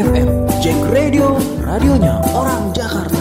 FM, 0.00 0.48
Jack 0.64 0.80
Radio, 0.88 1.36
radionya 1.60 2.24
orang 2.32 2.72
Jakarta. 2.72 3.20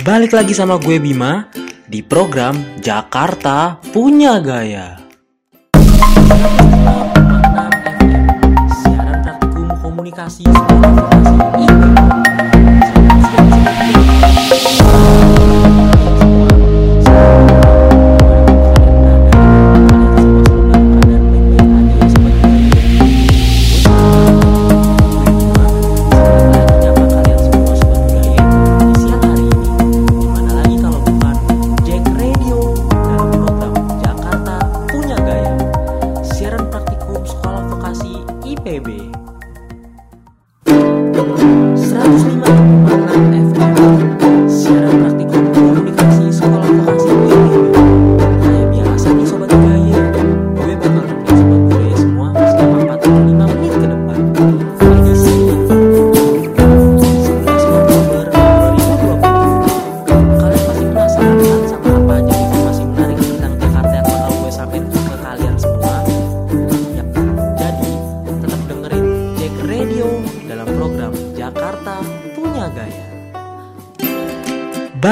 Balik 0.00 0.32
lagi 0.32 0.56
sama 0.56 0.80
gue 0.80 0.96
Bima 0.96 1.52
di 1.84 2.00
program 2.00 2.80
Jakarta 2.80 3.76
Punya 3.92 4.40
Gaya. 4.40 5.01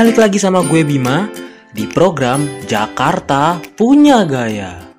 Balik 0.01 0.17
lagi 0.17 0.41
sama 0.41 0.65
gue 0.65 0.81
Bima 0.81 1.29
di 1.77 1.84
program 1.84 2.65
Jakarta 2.65 3.61
Punya 3.77 4.25
Gaya. 4.25 4.89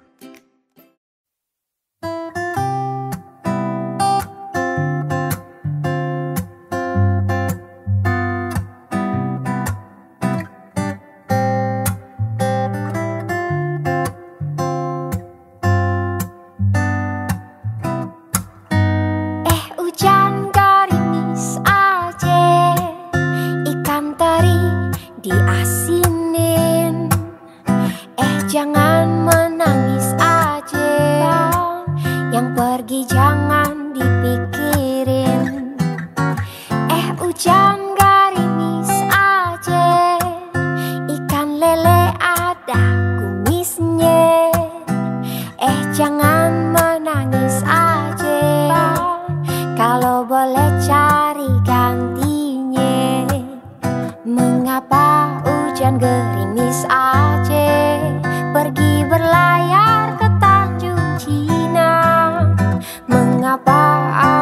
吧。 63.63 64.40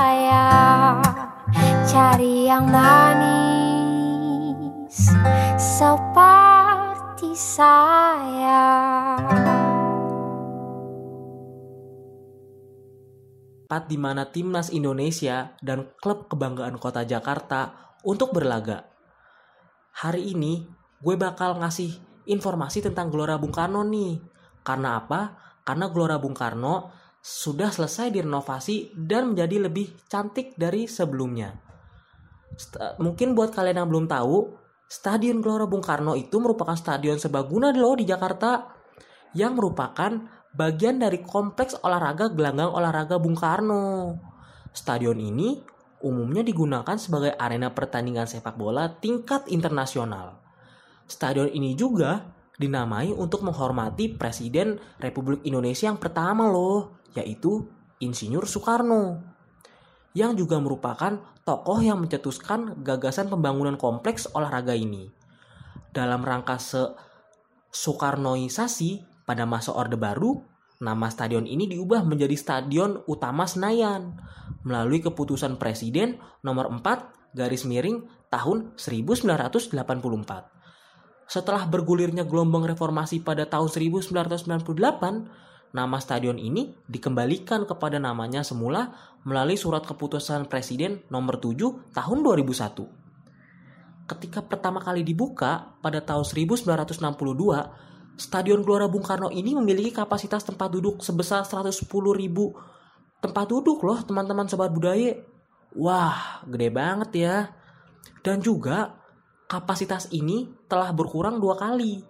Saya 0.00 0.96
Cari 1.84 2.48
tempat 13.68 13.84
di 13.92 14.00
mana 14.00 14.24
timnas 14.32 14.72
Indonesia 14.72 15.52
dan 15.60 15.92
klub 16.00 16.32
kebanggaan 16.32 16.80
kota 16.80 17.04
Jakarta 17.04 17.92
untuk 18.00 18.32
berlaga. 18.32 18.88
Hari 20.00 20.32
ini 20.32 20.64
gue 21.04 21.16
bakal 21.20 21.60
ngasih 21.60 22.24
informasi 22.24 22.80
tentang 22.80 23.12
Gelora 23.12 23.36
Bung 23.36 23.52
Karno 23.52 23.84
nih. 23.84 24.16
Karena 24.64 24.96
apa? 24.96 25.36
Karena 25.60 25.92
Gelora 25.92 26.16
Bung 26.16 26.32
Karno 26.32 26.99
sudah 27.20 27.68
selesai 27.68 28.08
direnovasi 28.08 28.96
dan 28.96 29.32
menjadi 29.32 29.68
lebih 29.68 29.92
cantik 30.08 30.56
dari 30.56 30.88
sebelumnya. 30.88 31.52
Mungkin 33.00 33.36
buat 33.36 33.52
kalian 33.52 33.84
yang 33.84 33.88
belum 33.88 34.08
tahu, 34.08 34.56
Stadion 34.90 35.38
Gelora 35.38 35.70
Bung 35.70 35.84
Karno 35.84 36.18
itu 36.18 36.42
merupakan 36.42 36.74
stadion 36.74 37.14
serbaguna 37.14 37.70
loh 37.70 37.94
di 37.94 38.02
Jakarta 38.02 38.74
yang 39.38 39.54
merupakan 39.54 40.18
bagian 40.50 40.98
dari 40.98 41.22
kompleks 41.22 41.78
olahraga 41.86 42.34
gelanggang 42.34 42.74
olahraga 42.74 43.22
Bung 43.22 43.38
Karno. 43.38 44.18
Stadion 44.74 45.14
ini 45.22 45.62
umumnya 46.02 46.42
digunakan 46.42 46.98
sebagai 46.98 47.38
arena 47.38 47.70
pertandingan 47.70 48.26
sepak 48.26 48.58
bola 48.58 48.90
tingkat 48.98 49.46
internasional. 49.46 50.42
Stadion 51.06 51.46
ini 51.46 51.78
juga 51.78 52.26
dinamai 52.58 53.14
untuk 53.14 53.46
menghormati 53.46 54.10
Presiden 54.18 54.76
Republik 54.98 55.46
Indonesia 55.46 55.86
yang 55.86 56.02
pertama 56.02 56.50
loh, 56.50 56.99
yaitu 57.14 57.68
Insinyur 58.00 58.48
Soekarno. 58.48 59.20
Yang 60.16 60.46
juga 60.46 60.58
merupakan 60.58 61.20
tokoh 61.46 61.78
yang 61.82 62.02
mencetuskan 62.02 62.82
gagasan 62.82 63.30
pembangunan 63.30 63.78
kompleks 63.78 64.26
olahraga 64.34 64.74
ini. 64.74 65.12
dalam 65.90 66.22
rangka 66.22 66.54
se 66.62 66.82
Soekarnoisasi 67.70 69.22
pada 69.22 69.46
masa 69.46 69.70
Orde 69.70 69.94
Baru, 69.94 70.42
nama 70.82 71.06
stadion 71.06 71.46
ini 71.46 71.70
diubah 71.70 72.02
menjadi 72.02 72.34
Stadion 72.34 73.06
Utama 73.06 73.46
Senayan 73.46 74.18
melalui 74.66 74.98
keputusan 74.98 75.54
Presiden 75.54 76.18
nomor 76.42 76.66
4 76.66 77.34
garis 77.38 77.62
miring 77.62 78.10
tahun 78.26 78.74
1984. 78.74 79.70
Setelah 81.30 81.62
bergulirnya 81.70 82.26
gelombang 82.26 82.66
reformasi 82.66 83.22
pada 83.22 83.46
tahun 83.46 83.70
1998, 83.70 85.59
nama 85.70 85.98
stadion 86.02 86.36
ini 86.36 86.74
dikembalikan 86.90 87.66
kepada 87.66 88.02
namanya 88.02 88.42
semula 88.42 88.94
melalui 89.22 89.58
surat 89.58 89.86
keputusan 89.86 90.50
Presiden 90.50 91.04
nomor 91.12 91.38
7 91.38 91.94
tahun 91.94 92.18
2001 92.24 93.00
ketika 94.10 94.42
pertama 94.42 94.82
kali 94.82 95.06
dibuka 95.06 95.78
pada 95.78 96.02
tahun 96.02 96.26
1962, 96.26 96.98
Stadion 98.18 98.60
Gelora 98.66 98.90
Bung 98.90 99.06
Karno 99.06 99.30
ini 99.30 99.54
memiliki 99.54 99.94
kapasitas 99.94 100.42
tempat 100.42 100.66
duduk 100.74 101.00
sebesar 101.00 101.46
110 101.46 101.86
ribu 102.18 102.52
tempat 103.22 103.46
duduk 103.48 103.80
loh 103.86 104.02
teman-teman 104.02 104.50
sobat 104.50 104.74
budaya. 104.74 105.14
Wah, 105.78 106.42
gede 106.50 106.68
banget 106.74 107.10
ya. 107.14 107.36
Dan 108.20 108.42
juga 108.42 108.98
kapasitas 109.46 110.10
ini 110.10 110.50
telah 110.66 110.90
berkurang 110.90 111.38
dua 111.38 111.54
kali. 111.54 112.02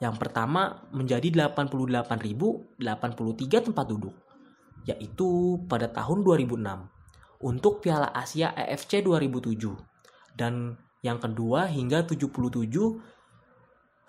Yang 0.00 0.16
pertama 0.16 0.88
menjadi 0.96 1.28
88.083 1.52 3.68
tempat 3.68 3.84
duduk, 3.84 4.16
yaitu 4.88 5.60
pada 5.68 5.92
tahun 5.92 6.24
2006 6.24 6.56
untuk 7.44 7.84
Piala 7.84 8.08
Asia 8.16 8.56
EFC 8.56 9.04
2007 9.04 9.76
dan 10.40 10.80
yang 11.04 11.20
kedua 11.20 11.68
hingga 11.68 12.08
77.193 12.08 14.08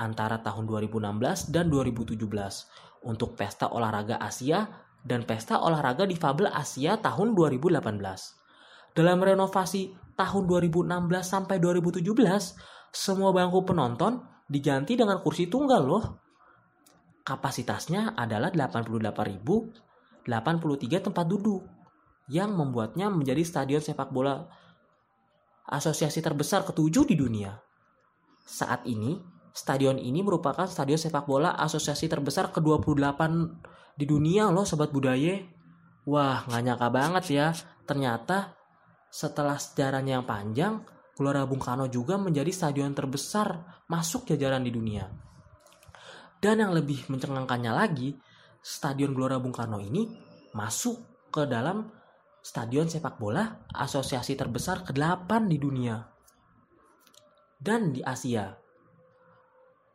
antara 0.00 0.40
tahun 0.40 0.64
2016 0.64 1.52
dan 1.52 1.68
2017 1.68 2.16
untuk 3.04 3.36
Pesta 3.36 3.68
Olahraga 3.68 4.16
Asia 4.20 4.68
dan 5.00 5.24
Pesta 5.24 5.60
Olahraga 5.60 6.04
Difabel 6.04 6.48
Asia 6.52 7.00
tahun 7.00 7.32
2018. 7.36 7.80
Dalam 8.92 9.18
renovasi 9.22 9.96
tahun 10.16 10.44
2016 10.48 11.24
sampai 11.24 11.56
2017, 11.56 12.04
semua 12.90 13.30
bangku 13.30 13.62
penonton 13.62 14.22
diganti 14.50 14.98
dengan 14.98 15.22
kursi 15.22 15.46
tunggal 15.46 15.82
loh. 15.86 16.04
Kapasitasnya 17.22 18.18
adalah 18.18 18.50
88.083 18.50 20.26
tempat 21.06 21.26
duduk 21.30 21.62
yang 22.30 22.54
membuatnya 22.54 23.10
menjadi 23.10 23.42
stadion 23.46 23.82
sepak 23.82 24.10
bola 24.10 24.46
asosiasi 25.70 26.18
terbesar 26.18 26.66
ketujuh 26.66 27.06
di 27.06 27.14
dunia. 27.14 27.54
Saat 28.42 28.86
ini, 28.90 29.18
stadion 29.54 29.98
ini 29.98 30.22
merupakan 30.26 30.66
stadion 30.66 30.98
sepak 30.98 31.26
bola 31.30 31.54
asosiasi 31.54 32.10
terbesar 32.10 32.50
ke-28 32.50 33.20
di 33.94 34.04
dunia 34.06 34.50
loh 34.50 34.66
sobat 34.66 34.90
budaya. 34.90 35.38
Wah, 36.10 36.42
nggak 36.50 36.62
nyangka 36.66 36.88
banget 36.90 37.24
ya. 37.30 37.48
Ternyata 37.86 38.58
setelah 39.10 39.58
sejarahnya 39.58 40.18
yang 40.18 40.26
panjang, 40.26 40.82
Gelora 41.20 41.44
Bung 41.44 41.60
Karno 41.60 41.84
juga 41.92 42.16
menjadi 42.16 42.48
stadion 42.48 42.96
terbesar 42.96 43.84
masuk 43.92 44.24
jajaran 44.32 44.64
di 44.64 44.72
dunia. 44.72 45.04
Dan 46.40 46.64
yang 46.64 46.72
lebih 46.72 47.04
mencengangkannya 47.12 47.68
lagi, 47.68 48.16
Stadion 48.64 49.12
Gelora 49.12 49.36
Bung 49.36 49.52
Karno 49.52 49.76
ini 49.76 50.08
masuk 50.56 51.28
ke 51.28 51.44
dalam 51.44 51.88
stadion 52.40 52.88
sepak 52.88 53.20
bola 53.20 53.68
asosiasi 53.72 54.36
terbesar 54.36 54.80
ke-8 54.84 55.28
di 55.48 55.60
dunia. 55.60 56.00
Dan 57.60 57.92
di 57.92 58.00
Asia. 58.00 58.56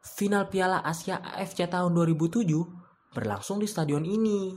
Final 0.06 0.46
Piala 0.54 0.86
Asia 0.86 1.18
AFC 1.18 1.66
tahun 1.66 1.98
2007 1.98 2.46
berlangsung 3.10 3.58
di 3.58 3.66
stadion 3.66 4.06
ini. 4.06 4.54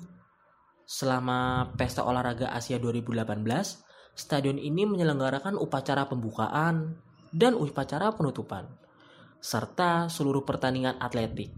Selama 0.84 1.72
Pesta 1.72 2.04
Olahraga 2.04 2.52
Asia 2.52 2.76
2018, 2.76 3.87
stadion 4.18 4.58
ini 4.58 4.82
menyelenggarakan 4.82 5.54
upacara 5.54 6.10
pembukaan 6.10 6.98
dan 7.30 7.54
upacara 7.54 8.10
penutupan, 8.18 8.66
serta 9.38 10.10
seluruh 10.10 10.42
pertandingan 10.42 10.98
atletik. 10.98 11.54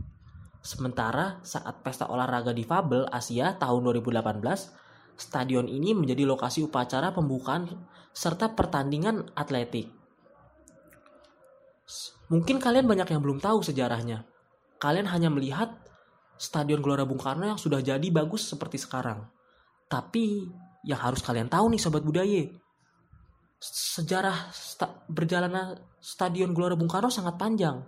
Sementara 0.60 1.40
saat 1.40 1.80
Pesta 1.80 2.04
Olahraga 2.12 2.52
Difabel 2.52 3.08
Asia 3.08 3.56
tahun 3.56 3.96
2018, 3.96 4.76
Stadion 5.20 5.68
ini 5.68 5.92
menjadi 5.92 6.24
lokasi 6.24 6.64
upacara 6.64 7.12
pembukaan 7.12 7.68
serta 8.16 8.56
pertandingan 8.56 9.28
atletik. 9.36 9.92
Mungkin 12.32 12.56
kalian 12.56 12.88
banyak 12.88 13.08
yang 13.12 13.20
belum 13.20 13.36
tahu 13.36 13.60
sejarahnya. 13.60 14.24
Kalian 14.80 15.12
hanya 15.12 15.28
melihat 15.28 15.76
Stadion 16.40 16.80
Gelora 16.80 17.04
Bung 17.04 17.20
Karno 17.20 17.44
yang 17.44 17.60
sudah 17.60 17.84
jadi 17.84 18.08
bagus 18.08 18.48
seperti 18.48 18.80
sekarang. 18.80 19.28
Tapi 19.92 20.48
yang 20.86 21.00
harus 21.00 21.20
kalian 21.20 21.48
tahu 21.48 21.72
nih 21.72 21.80
sobat 21.80 22.04
budaya, 22.04 22.48
sejarah 23.60 24.48
sta 24.54 25.04
berjalannya 25.08 25.76
Stadion 26.00 26.56
Gelora 26.56 26.76
Bung 26.80 26.88
Karno 26.88 27.12
sangat 27.12 27.36
panjang 27.36 27.84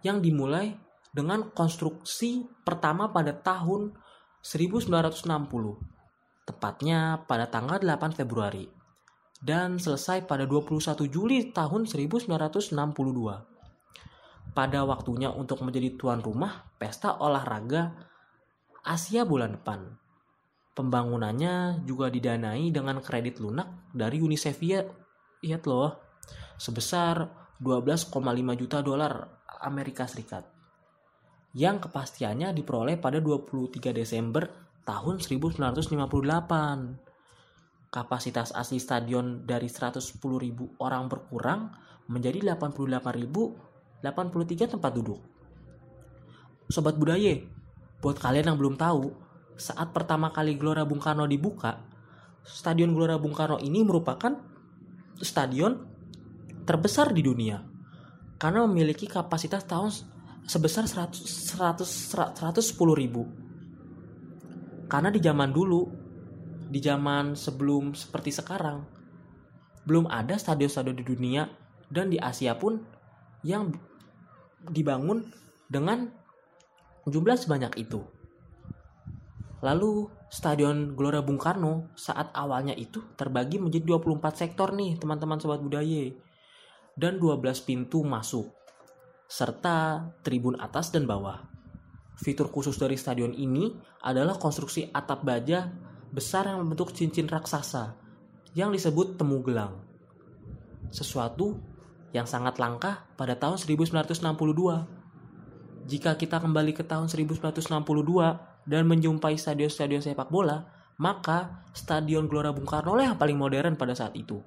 yang 0.00 0.24
dimulai 0.24 0.72
dengan 1.12 1.52
konstruksi 1.52 2.48
pertama 2.64 3.12
pada 3.12 3.36
tahun 3.36 3.92
1960 4.40 5.28
tepatnya 6.46 7.26
pada 7.26 7.50
tanggal 7.50 7.82
8 7.82 8.14
Februari 8.14 8.70
dan 9.42 9.76
selesai 9.76 10.24
pada 10.24 10.48
21 10.48 10.80
Juli 11.10 11.52
tahun 11.52 11.84
1962. 11.84 12.72
Pada 14.56 14.88
waktunya 14.88 15.28
untuk 15.28 15.60
menjadi 15.60 16.00
tuan 16.00 16.24
rumah 16.24 16.64
pesta 16.80 17.20
olahraga 17.20 17.92
Asia 18.86 19.28
bulan 19.28 19.60
depan. 19.60 19.84
Pembangunannya 20.76 21.88
juga 21.88 22.12
didanai 22.12 22.68
dengan 22.68 23.00
kredit 23.00 23.40
lunak 23.40 23.88
dari 23.96 24.20
UNICEF 24.20 24.60
ya, 24.60 24.84
lihat 25.40 25.64
loh, 25.64 26.20
sebesar 26.60 27.32
12,5 27.56 28.12
juta 28.60 28.84
dolar 28.84 29.40
Amerika 29.64 30.04
Serikat. 30.04 30.44
Yang 31.56 31.88
kepastiannya 31.88 32.52
diperoleh 32.52 33.00
pada 33.00 33.24
23 33.24 33.96
Desember 33.96 34.44
tahun 34.84 35.24
1958. 35.24 37.88
Kapasitas 37.88 38.52
asli 38.52 38.76
stadion 38.76 39.48
dari 39.48 39.72
110.000 39.72 40.20
orang 40.84 41.08
berkurang 41.08 41.72
menjadi 42.12 42.52
88.083 42.52 44.76
tempat 44.76 44.92
duduk. 44.92 45.24
Sobat 46.68 47.00
budaya, 47.00 47.40
buat 48.04 48.20
kalian 48.20 48.52
yang 48.52 48.60
belum 48.60 48.76
tahu, 48.76 49.24
saat 49.56 49.92
pertama 49.92 50.32
kali 50.32 50.56
Gelora 50.56 50.84
Bung 50.84 51.00
Karno 51.00 51.24
dibuka, 51.24 51.80
Stadion 52.46 52.92
Gelora 52.94 53.18
Bung 53.18 53.34
Karno 53.34 53.58
ini 53.58 53.82
merupakan 53.82 54.32
stadion 55.18 55.80
terbesar 56.68 57.10
di 57.16 57.24
dunia 57.24 57.64
karena 58.36 58.68
memiliki 58.68 59.08
kapasitas 59.08 59.64
tahun 59.64 59.90
sebesar 60.44 60.84
100 60.84 61.24
100 61.24 62.36
110 62.36 63.00
ribu 63.00 63.24
karena 64.86 65.10
di 65.10 65.18
zaman 65.18 65.50
dulu, 65.50 65.82
di 66.70 66.78
zaman 66.78 67.34
sebelum 67.34 67.90
seperti 67.98 68.30
sekarang, 68.30 68.86
belum 69.82 70.06
ada 70.06 70.38
stadion-stadion 70.38 70.98
di 71.02 71.04
dunia 71.06 71.50
dan 71.90 72.06
di 72.10 72.18
Asia 72.22 72.54
pun 72.54 72.78
yang 73.42 73.74
dibangun 74.70 75.26
dengan 75.66 76.06
jumlah 77.06 77.34
sebanyak 77.34 77.82
itu. 77.82 78.02
Lalu 79.64 80.12
Stadion 80.28 80.92
Gelora 80.92 81.24
Bung 81.24 81.40
Karno 81.40 81.94
saat 81.96 82.28
awalnya 82.36 82.76
itu 82.76 83.00
terbagi 83.16 83.56
menjadi 83.56 83.96
24 83.96 84.20
sektor 84.36 84.74
nih 84.76 85.00
teman-teman 85.00 85.40
sobat 85.40 85.64
budaya 85.64 86.12
dan 86.92 87.16
12 87.16 87.40
pintu 87.64 88.04
masuk 88.04 88.52
serta 89.26 90.08
tribun 90.20 90.60
atas 90.60 90.92
dan 90.92 91.08
bawah. 91.08 91.40
Fitur 92.16 92.48
khusus 92.48 92.76
dari 92.80 92.96
stadion 92.96 93.32
ini 93.36 93.72
adalah 94.04 94.40
konstruksi 94.40 94.88
atap 94.92 95.24
baja 95.24 95.68
besar 96.12 96.48
yang 96.48 96.64
membentuk 96.64 96.92
cincin 96.96 97.28
raksasa 97.28 97.96
yang 98.56 98.72
disebut 98.72 99.20
temu 99.20 99.44
gelang. 99.44 99.84
Sesuatu 100.88 101.60
yang 102.16 102.24
sangat 102.24 102.56
langka 102.56 103.04
pada 103.20 103.36
tahun 103.36 103.60
1962. 103.60 104.24
Jika 105.86 106.16
kita 106.16 106.40
kembali 106.40 106.72
ke 106.72 106.82
tahun 106.82 107.12
1962 107.12 108.55
dan 108.66 108.84
menjumpai 108.90 109.38
stadion-stadion 109.38 110.02
sepak 110.02 110.28
bola, 110.28 110.66
maka 110.98 111.64
Stadion 111.70 112.26
Gelora 112.26 112.50
Bung 112.50 112.66
Karno 112.66 112.98
lah 112.98 113.14
yang 113.14 113.18
paling 113.18 113.38
modern 113.38 113.78
pada 113.78 113.94
saat 113.94 114.12
itu. 114.18 114.42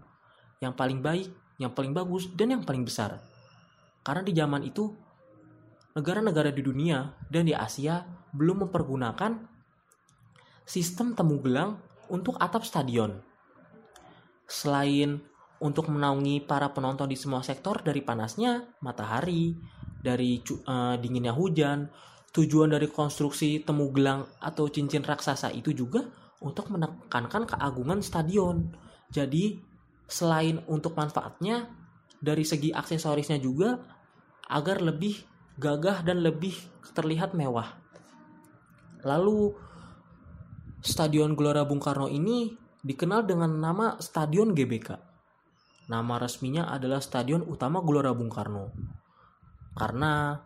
Yang 0.59 0.73
paling 0.75 0.99
baik, 0.99 1.27
yang 1.57 1.71
paling 1.71 1.95
bagus, 1.95 2.27
dan 2.35 2.51
yang 2.51 2.63
paling 2.67 2.83
besar. 2.83 3.23
Karena 4.03 4.21
di 4.25 4.33
zaman 4.35 4.61
itu 4.67 4.91
negara-negara 5.95 6.51
di 6.51 6.61
dunia 6.61 7.15
dan 7.31 7.47
di 7.47 7.55
Asia 7.55 8.03
belum 8.33 8.67
mempergunakan 8.67 9.31
sistem 10.67 11.17
temu 11.17 11.41
gelang 11.41 11.81
untuk 12.09 12.37
atap 12.37 12.65
stadion. 12.65 13.21
Selain 14.49 15.21
untuk 15.59 15.91
menaungi 15.91 16.45
para 16.45 16.71
penonton 16.71 17.09
di 17.09 17.17
semua 17.19 17.43
sektor 17.45 17.83
dari 17.83 18.01
panasnya 18.01 18.65
matahari, 18.81 19.53
dari 19.99 20.39
eh, 20.41 20.95
dinginnya 20.97 21.35
hujan. 21.35 21.89
Tujuan 22.29 22.69
dari 22.69 22.85
konstruksi 22.85 23.65
temu 23.65 23.89
gelang 23.89 24.25
atau 24.37 24.69
cincin 24.69 25.01
raksasa 25.01 25.49
itu 25.49 25.73
juga 25.73 26.05
untuk 26.45 26.69
menekankan 26.69 27.49
keagungan 27.49 28.05
stadion. 28.05 28.69
Jadi 29.09 29.57
selain 30.05 30.61
untuk 30.69 30.93
manfaatnya 30.93 31.69
dari 32.21 32.45
segi 32.45 32.69
aksesorisnya 32.69 33.41
juga 33.41 33.79
agar 34.49 34.81
lebih 34.81 35.17
gagah 35.59 36.01
dan 36.05 36.23
lebih 36.23 36.53
terlihat 36.93 37.35
mewah. 37.37 37.77
Lalu 39.03 39.55
Stadion 40.79 41.35
Gelora 41.35 41.67
Bung 41.67 41.83
Karno 41.83 42.07
ini 42.07 42.55
dikenal 42.79 43.27
dengan 43.27 43.51
nama 43.59 43.99
Stadion 43.99 44.55
GBK. 44.55 44.95
Nama 45.91 46.13
resminya 46.21 46.71
adalah 46.71 47.03
Stadion 47.03 47.43
Utama 47.43 47.83
Gelora 47.83 48.15
Bung 48.15 48.31
Karno. 48.31 48.71
Karena 49.75 50.39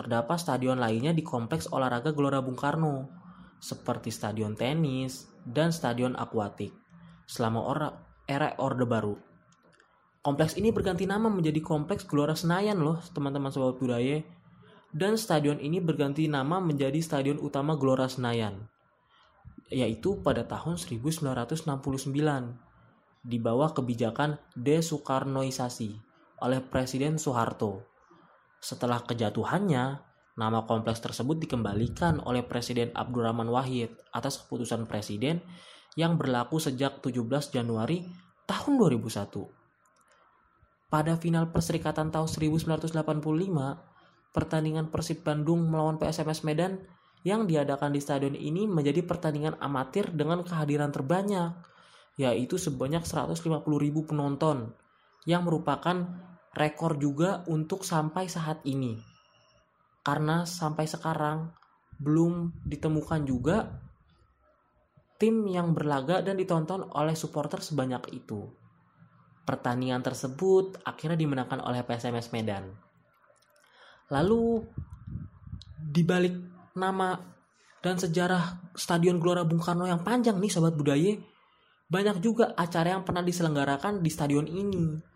terdapat 0.00 0.40
stadion 0.40 0.80
lainnya 0.80 1.12
di 1.12 1.20
kompleks 1.20 1.68
olahraga 1.68 2.16
Gelora 2.16 2.40
Bung 2.40 2.56
Karno, 2.56 3.12
seperti 3.60 4.08
stadion 4.08 4.56
tenis 4.56 5.28
dan 5.44 5.68
stadion 5.76 6.16
akuatik. 6.16 6.72
Selama 7.28 7.60
era 8.24 8.56
Orde 8.56 8.88
Baru. 8.88 9.20
Kompleks 10.24 10.56
ini 10.56 10.72
berganti 10.72 11.04
nama 11.04 11.28
menjadi 11.28 11.60
Kompleks 11.60 12.08
Gelora 12.08 12.34
Senayan 12.34 12.80
loh, 12.80 13.00
teman-teman 13.12 13.52
sobat 13.52 13.78
budaya. 13.78 14.20
Dan 14.90 15.14
stadion 15.14 15.62
ini 15.62 15.78
berganti 15.78 16.26
nama 16.26 16.58
menjadi 16.58 16.98
Stadion 16.98 17.38
Utama 17.38 17.78
Gelora 17.78 18.10
Senayan 18.10 18.66
yaitu 19.70 20.18
pada 20.20 20.42
tahun 20.44 20.76
1969 20.76 21.70
di 23.22 23.38
bawah 23.38 23.70
kebijakan 23.70 24.42
desoekarnoisasi 24.58 25.90
oleh 26.42 26.60
Presiden 26.60 27.16
Soeharto. 27.22 27.86
Setelah 28.60 29.00
kejatuhannya, 29.08 30.04
nama 30.36 30.60
kompleks 30.68 31.00
tersebut 31.00 31.40
dikembalikan 31.40 32.20
oleh 32.22 32.44
Presiden 32.44 32.92
Abdurrahman 32.92 33.48
Wahid 33.48 33.96
atas 34.12 34.44
keputusan 34.44 34.84
Presiden 34.84 35.40
yang 35.98 36.20
berlaku 36.20 36.60
sejak 36.60 37.00
17 37.02 37.56
Januari 37.56 38.04
tahun 38.44 38.72
2001. 38.78 39.48
Pada 40.90 41.14
final 41.16 41.48
Perserikatan 41.54 42.10
tahun 42.10 42.28
1985, 42.28 42.92
pertandingan 44.34 44.90
Persib 44.90 45.22
Bandung 45.22 45.70
melawan 45.70 45.96
PSMS 46.02 46.42
Medan 46.42 46.82
yang 47.22 47.44
diadakan 47.46 47.92
di 47.94 48.00
stadion 48.00 48.34
ini 48.34 48.64
menjadi 48.66 49.04
pertandingan 49.04 49.60
amatir 49.60 50.10
dengan 50.10 50.42
kehadiran 50.42 50.90
terbanyak, 50.90 51.52
yaitu 52.18 52.58
sebanyak 52.58 53.06
150.000 53.06 53.64
penonton, 54.08 54.72
yang 55.28 55.44
merupakan 55.44 56.26
rekor 56.54 56.98
juga 56.98 57.46
untuk 57.46 57.86
sampai 57.86 58.26
saat 58.26 58.62
ini. 58.66 58.98
Karena 60.00 60.48
sampai 60.48 60.88
sekarang 60.88 61.52
belum 62.00 62.64
ditemukan 62.64 63.20
juga 63.28 63.68
tim 65.20 65.44
yang 65.44 65.76
berlaga 65.76 66.24
dan 66.24 66.40
ditonton 66.40 66.88
oleh 66.96 67.12
supporter 67.12 67.60
sebanyak 67.60 68.16
itu. 68.16 68.48
Pertandingan 69.44 70.00
tersebut 70.00 70.80
akhirnya 70.80 71.20
dimenangkan 71.20 71.60
oleh 71.60 71.84
PSMS 71.84 72.32
Medan. 72.32 72.72
Lalu 74.08 74.64
di 75.76 76.02
balik 76.02 76.34
nama 76.72 77.20
dan 77.80 77.96
sejarah 78.00 78.72
Stadion 78.76 79.20
Gelora 79.20 79.44
Bung 79.44 79.60
Karno 79.60 79.84
yang 79.84 80.00
panjang 80.00 80.40
nih 80.40 80.52
sobat 80.52 80.76
budaya, 80.76 81.16
banyak 81.90 82.16
juga 82.24 82.54
acara 82.56 82.96
yang 82.96 83.02
pernah 83.02 83.24
diselenggarakan 83.24 84.00
di 84.00 84.10
stadion 84.12 84.46
ini. 84.46 85.09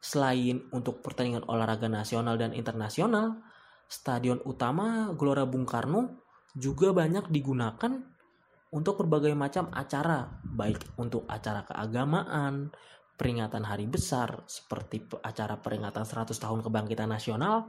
Selain 0.00 0.64
untuk 0.72 1.04
pertandingan 1.04 1.44
olahraga 1.44 1.86
nasional 1.86 2.40
dan 2.40 2.56
internasional, 2.56 3.44
stadion 3.84 4.40
utama 4.48 5.12
Gelora 5.12 5.44
Bung 5.44 5.68
Karno 5.68 6.24
juga 6.56 6.96
banyak 6.96 7.28
digunakan 7.28 8.00
untuk 8.72 9.04
berbagai 9.04 9.36
macam 9.36 9.68
acara, 9.74 10.40
baik 10.46 10.96
untuk 10.96 11.28
acara 11.28 11.66
keagamaan, 11.66 12.72
peringatan 13.18 13.68
hari 13.68 13.84
besar 13.84 14.46
seperti 14.48 15.04
pe- 15.04 15.20
acara 15.20 15.60
peringatan 15.60 16.08
100 16.08 16.32
tahun 16.32 16.64
kebangkitan 16.64 17.10
nasional, 17.10 17.68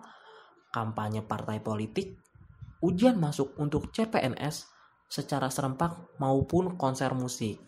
kampanye 0.72 1.26
partai 1.26 1.60
politik, 1.60 2.16
ujian 2.80 3.20
masuk 3.20 3.58
untuk 3.60 3.92
CPNS 3.92 4.72
secara 5.12 5.52
serempak 5.52 6.16
maupun 6.24 6.80
konser 6.80 7.12
musik. 7.12 7.60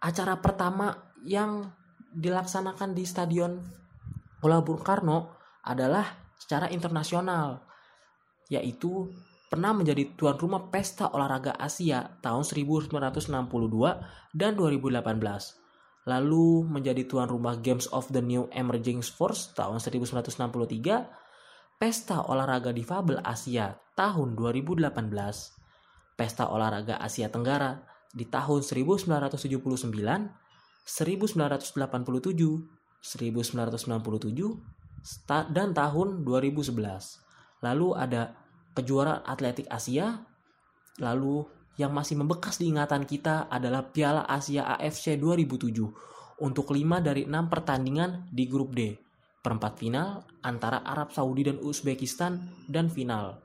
Acara 0.00 0.38
pertama 0.40 1.12
yang 1.26 1.68
dilaksanakan 2.16 2.96
di 2.96 3.04
Stadion 3.04 3.60
Gelora 4.40 4.64
Bung 4.64 4.80
Karno 4.80 5.36
adalah 5.60 6.32
secara 6.40 6.72
internasional, 6.72 7.60
yaitu 8.48 9.12
pernah 9.52 9.76
menjadi 9.76 10.16
tuan 10.16 10.40
rumah 10.40 10.72
Pesta 10.72 11.12
Olahraga 11.12 11.52
Asia 11.60 12.16
tahun 12.24 12.44
1962 12.48 13.28
dan 14.32 14.52
2018. 14.56 15.04
Lalu 16.06 16.48
menjadi 16.70 17.02
tuan 17.04 17.26
rumah 17.26 17.58
Games 17.58 17.90
of 17.90 18.06
the 18.14 18.22
New 18.22 18.46
Emerging 18.54 19.02
Force 19.02 19.50
tahun 19.58 19.82
1963 19.82 21.26
Pesta 21.76 22.24
Olahraga 22.30 22.70
Difabel 22.72 23.20
Asia 23.20 23.76
tahun 23.98 24.32
2018, 24.38 24.86
Pesta 26.16 26.48
Olahraga 26.48 26.96
Asia 26.96 27.28
Tenggara 27.28 27.84
di 28.14 28.24
tahun 28.24 28.64
1979, 28.64 30.45
1987, 30.86 32.62
1997, 33.02 34.62
sta- 35.02 35.50
dan 35.50 35.74
tahun 35.74 36.22
2011. 36.22 37.20
Lalu 37.60 37.88
ada 37.98 38.38
kejuaraan 38.78 39.26
atletik 39.26 39.66
Asia, 39.66 40.22
lalu 41.02 41.42
yang 41.76 41.92
masih 41.92 42.16
membekas 42.16 42.56
di 42.56 42.72
ingatan 42.72 43.04
kita 43.04 43.50
adalah 43.52 43.84
Piala 43.84 44.24
Asia 44.24 44.64
AFC 44.78 45.18
2007 45.20 45.92
untuk 46.40 46.72
5 46.72 47.02
dari 47.04 47.28
6 47.28 47.52
pertandingan 47.52 48.30
di 48.32 48.46
grup 48.48 48.72
D 48.72 48.96
perempat 49.46 49.78
final 49.78 50.26
antara 50.42 50.82
Arab 50.82 51.14
Saudi 51.14 51.46
dan 51.46 51.62
Uzbekistan 51.62 52.50
dan 52.66 52.90
final. 52.90 53.38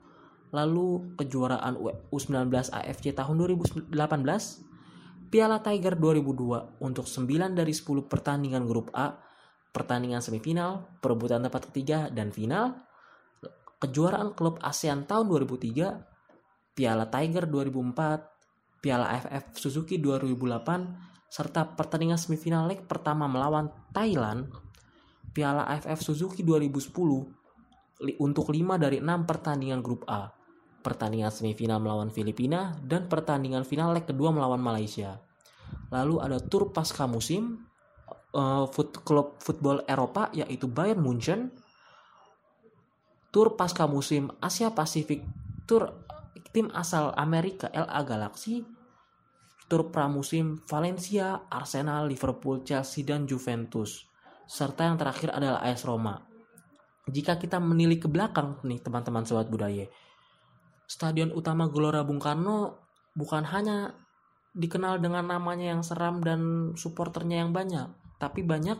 Lalu 0.49 1.13
kejuaraan 1.13 1.77
U19 2.09 2.49
AFC 2.73 3.13
tahun 3.13 3.37
2018, 3.37 3.93
Piala 5.31 5.63
Tiger 5.63 5.95
2002 5.95 6.83
untuk 6.83 7.07
9 7.07 7.55
dari 7.55 7.71
10 7.71 7.87
pertandingan 8.11 8.67
grup 8.67 8.91
A, 8.91 9.15
pertandingan 9.71 10.19
semifinal, 10.19 10.99
perebutan 10.99 11.47
tempat 11.47 11.71
ketiga 11.71 12.11
dan 12.11 12.35
final, 12.35 12.75
kejuaraan 13.79 14.35
klub 14.35 14.59
ASEAN 14.59 15.07
tahun 15.07 15.31
2003, 15.31 16.75
Piala 16.75 17.07
Tiger 17.07 17.47
2004, 17.47 18.83
Piala 18.83 19.07
AFF 19.07 19.55
Suzuki 19.55 20.03
2008, 20.03 21.31
serta 21.31 21.63
pertandingan 21.79 22.19
semifinal 22.19 22.67
leg 22.67 22.83
pertama 22.83 23.23
melawan 23.31 23.71
Thailand 23.95 24.51
Piala 25.31 25.63
AFF 25.63 26.03
Suzuki 26.03 26.43
2010 26.43 28.03
li- 28.03 28.19
untuk 28.19 28.51
5 28.51 28.75
dari 28.75 28.99
6 28.99 29.23
pertandingan 29.23 29.79
grup 29.79 30.03
A. 30.11 30.27
Pertandingan 30.81 31.29
semifinal 31.29 31.77
melawan 31.77 32.09
Filipina 32.09 32.73
dan 32.81 33.05
pertandingan 33.05 33.63
final 33.65 33.93
leg 33.93 34.09
kedua 34.09 34.33
melawan 34.33 34.59
Malaysia. 34.61 35.21
Lalu 35.93 36.17
ada 36.19 36.37
tur 36.41 36.73
pasca 36.73 37.05
musim 37.05 37.65
eh, 38.33 38.65
foot 38.69 39.05
klub 39.05 39.37
football 39.37 39.85
Eropa 39.85 40.33
yaitu 40.33 40.65
Bayern 40.65 41.01
Munchen. 41.01 41.53
Tur 43.31 43.55
pasca 43.55 43.87
musim 43.87 44.27
Asia 44.43 44.75
Pasifik 44.75 45.23
tur 45.63 46.03
tim 46.51 46.67
asal 46.75 47.15
Amerika 47.15 47.71
LA 47.71 48.01
Galaxy. 48.03 48.65
Tur 49.71 49.87
pramusim 49.87 50.59
Valencia, 50.67 51.47
Arsenal, 51.47 52.11
Liverpool, 52.11 52.59
Chelsea 52.67 53.07
dan 53.07 53.23
Juventus 53.23 54.11
serta 54.51 54.83
yang 54.83 54.99
terakhir 54.99 55.31
adalah 55.31 55.63
AS 55.63 55.87
Roma. 55.87 56.19
Jika 57.07 57.39
kita 57.39 57.55
menilik 57.63 58.03
ke 58.03 58.11
belakang 58.11 58.59
nih 58.67 58.83
teman-teman 58.83 59.23
sobat 59.23 59.47
budaya, 59.47 59.87
Stadion 60.91 61.31
utama 61.31 61.71
Gelora 61.71 62.03
Bung 62.03 62.19
Karno 62.19 62.83
bukan 63.15 63.47
hanya 63.47 63.95
dikenal 64.51 64.99
dengan 64.99 65.23
namanya 65.23 65.71
yang 65.71 65.87
seram 65.87 66.19
dan 66.19 66.75
supporternya 66.75 67.47
yang 67.47 67.55
banyak, 67.55 67.87
tapi 68.19 68.43
banyak 68.43 68.75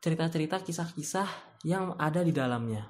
cerita-cerita 0.00 0.64
kisah-kisah 0.64 1.28
yang 1.68 2.00
ada 2.00 2.24
di 2.24 2.32
dalamnya. 2.32 2.88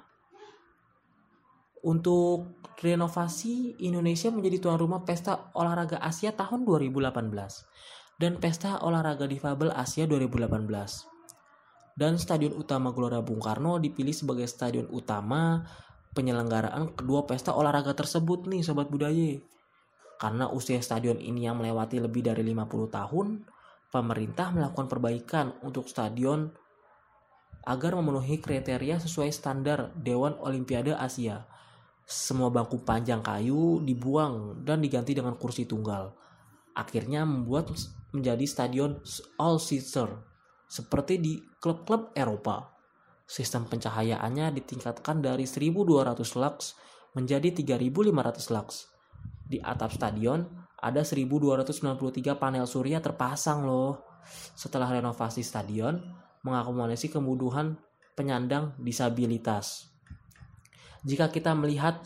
Untuk 1.83 2.63
renovasi, 2.79 3.75
Indonesia 3.83 4.31
menjadi 4.31 4.63
tuan 4.63 4.79
rumah 4.79 5.03
Pesta 5.03 5.51
Olahraga 5.51 5.99
Asia 5.99 6.31
tahun 6.31 6.63
2018 6.63 7.27
dan 8.23 8.39
Pesta 8.39 8.79
Olahraga 8.87 9.27
Difabel 9.27 9.75
Asia 9.75 10.07
2018 10.07 11.11
dan 11.99 12.15
Stadion 12.15 12.55
Utama 12.55 12.95
Gelora 12.95 13.19
Bung 13.19 13.43
Karno 13.43 13.77
dipilih 13.83 14.15
sebagai 14.15 14.47
stadion 14.49 14.89
utama 14.89 15.61
penyelenggaraan 16.13 16.93
kedua 16.93 17.25
pesta 17.25 17.53
olahraga 17.53 17.97
tersebut 17.97 18.45
nih 18.49 18.61
sobat 18.61 18.89
budaya. 18.89 19.41
Karena 20.21 20.47
usia 20.47 20.79
stadion 20.79 21.19
ini 21.19 21.49
yang 21.49 21.59
melewati 21.59 21.99
lebih 21.99 22.23
dari 22.23 22.45
50 22.45 22.87
tahun, 22.87 23.27
pemerintah 23.91 24.55
melakukan 24.55 24.87
perbaikan 24.87 25.45
untuk 25.65 25.89
stadion 25.89 26.47
agar 27.63 27.95
memenuhi 27.95 28.39
kriteria 28.39 28.99
sesuai 29.03 29.31
standar 29.31 29.91
Dewan 29.95 30.35
Olimpiade 30.39 30.95
Asia. 30.95 31.43
Semua 32.03 32.51
bangku 32.51 32.83
panjang 32.83 33.23
kayu 33.23 33.79
dibuang 33.79 34.63
dan 34.67 34.83
diganti 34.83 35.15
dengan 35.15 35.39
kursi 35.39 35.63
tunggal. 35.63 36.11
Akhirnya 36.75 37.23
membuat 37.23 37.71
menjadi 38.11 38.43
stadion 38.43 38.99
all 39.39 39.57
seater 39.61 40.11
seperti 40.67 41.21
di 41.21 41.33
klub-klub 41.61 42.11
Eropa. 42.17 42.72
Sistem 43.33 43.65
pencahayaannya 43.65 44.53
ditingkatkan 44.61 45.25
dari 45.25 45.49
1200 45.49 46.37
lux 46.37 46.77
menjadi 47.17 47.49
3500 47.49 48.53
lux. 48.53 48.93
Di 49.49 49.57
atap 49.57 49.89
stadion 49.89 50.45
ada 50.77 51.01
1293 51.01 52.37
panel 52.37 52.69
surya 52.69 53.01
terpasang 53.01 53.65
loh. 53.65 54.21
Setelah 54.53 55.01
renovasi 55.01 55.41
stadion, 55.41 55.97
mengakomodasi 56.45 57.09
kebutuhan 57.09 57.73
penyandang 58.13 58.77
disabilitas. 58.77 59.89
Jika 61.01 61.33
kita 61.33 61.57
melihat 61.57 62.05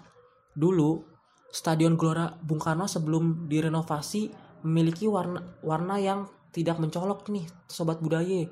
dulu 0.56 1.04
Stadion 1.52 2.00
Gelora 2.00 2.40
Bung 2.40 2.60
Karno 2.60 2.88
sebelum 2.88 3.52
direnovasi 3.52 4.32
memiliki 4.64 5.12
warna 5.12 5.44
warna 5.60 6.00
yang 6.00 6.28
tidak 6.56 6.80
mencolok 6.80 7.28
nih 7.36 7.46
sobat 7.68 8.00
budaya. 8.00 8.48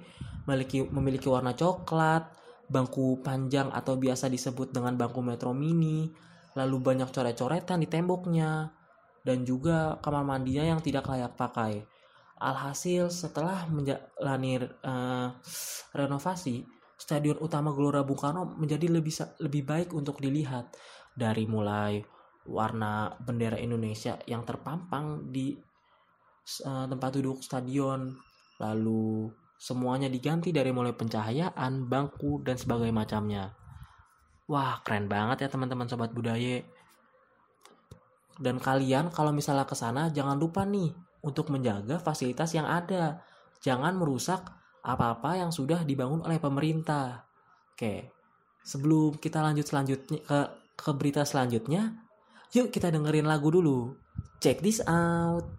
Memiliki 0.46 0.86
memiliki 0.86 1.26
warna 1.26 1.58
coklat, 1.58 2.30
bangku 2.66 3.22
panjang 3.22 3.70
atau 3.70 3.98
biasa 3.98 4.30
disebut 4.30 4.74
dengan 4.74 4.98
bangku 4.98 5.22
metro 5.22 5.54
mini, 5.54 6.10
lalu 6.58 6.78
banyak 6.82 7.10
coret-coretan 7.12 7.84
di 7.84 7.88
temboknya 7.88 8.72
dan 9.26 9.42
juga 9.42 9.98
kamar 10.02 10.24
mandinya 10.24 10.64
yang 10.76 10.82
tidak 10.82 11.10
layak 11.10 11.34
pakai. 11.34 11.84
Alhasil 12.36 13.10
setelah 13.10 13.64
menjalani 13.72 14.60
uh, 14.84 15.32
renovasi, 15.96 16.68
stadion 17.00 17.40
utama 17.40 17.72
Gelora 17.72 18.04
Bung 18.04 18.20
Karno 18.20 18.44
menjadi 18.60 18.92
lebih 18.92 19.14
lebih 19.40 19.64
baik 19.64 19.90
untuk 19.96 20.20
dilihat 20.20 20.76
dari 21.16 21.48
mulai 21.48 22.04
warna 22.46 23.16
bendera 23.18 23.58
Indonesia 23.58 24.20
yang 24.28 24.46
terpampang 24.46 25.32
di 25.32 25.56
uh, 26.68 26.86
tempat 26.86 27.10
duduk 27.18 27.42
stadion, 27.42 28.14
lalu 28.60 29.32
semuanya 29.66 30.06
diganti 30.06 30.54
dari 30.54 30.70
mulai 30.70 30.94
pencahayaan, 30.94 31.90
bangku 31.90 32.46
dan 32.46 32.54
sebagainya 32.54 32.94
macamnya. 32.94 33.44
Wah, 34.46 34.78
keren 34.86 35.10
banget 35.10 35.42
ya 35.42 35.50
teman-teman 35.50 35.90
sobat 35.90 36.14
budaya. 36.14 36.62
Dan 38.38 38.62
kalian 38.62 39.10
kalau 39.10 39.34
misalnya 39.34 39.66
ke 39.66 39.74
sana 39.74 40.14
jangan 40.14 40.38
lupa 40.38 40.62
nih 40.70 40.94
untuk 41.26 41.50
menjaga 41.50 41.98
fasilitas 41.98 42.54
yang 42.54 42.70
ada. 42.70 43.26
Jangan 43.66 43.98
merusak 43.98 44.46
apa-apa 44.86 45.42
yang 45.42 45.50
sudah 45.50 45.82
dibangun 45.82 46.22
oleh 46.22 46.38
pemerintah. 46.38 47.26
Oke. 47.74 48.14
Sebelum 48.62 49.18
kita 49.18 49.42
lanjut 49.42 49.66
selanjutnya 49.66 50.22
ke 50.22 50.40
ke 50.78 50.92
berita 50.94 51.26
selanjutnya, 51.26 52.06
yuk 52.54 52.70
kita 52.70 52.94
dengerin 52.94 53.26
lagu 53.26 53.50
dulu. 53.50 53.98
Check 54.44 54.62
this 54.62 54.78
out. 54.86 55.50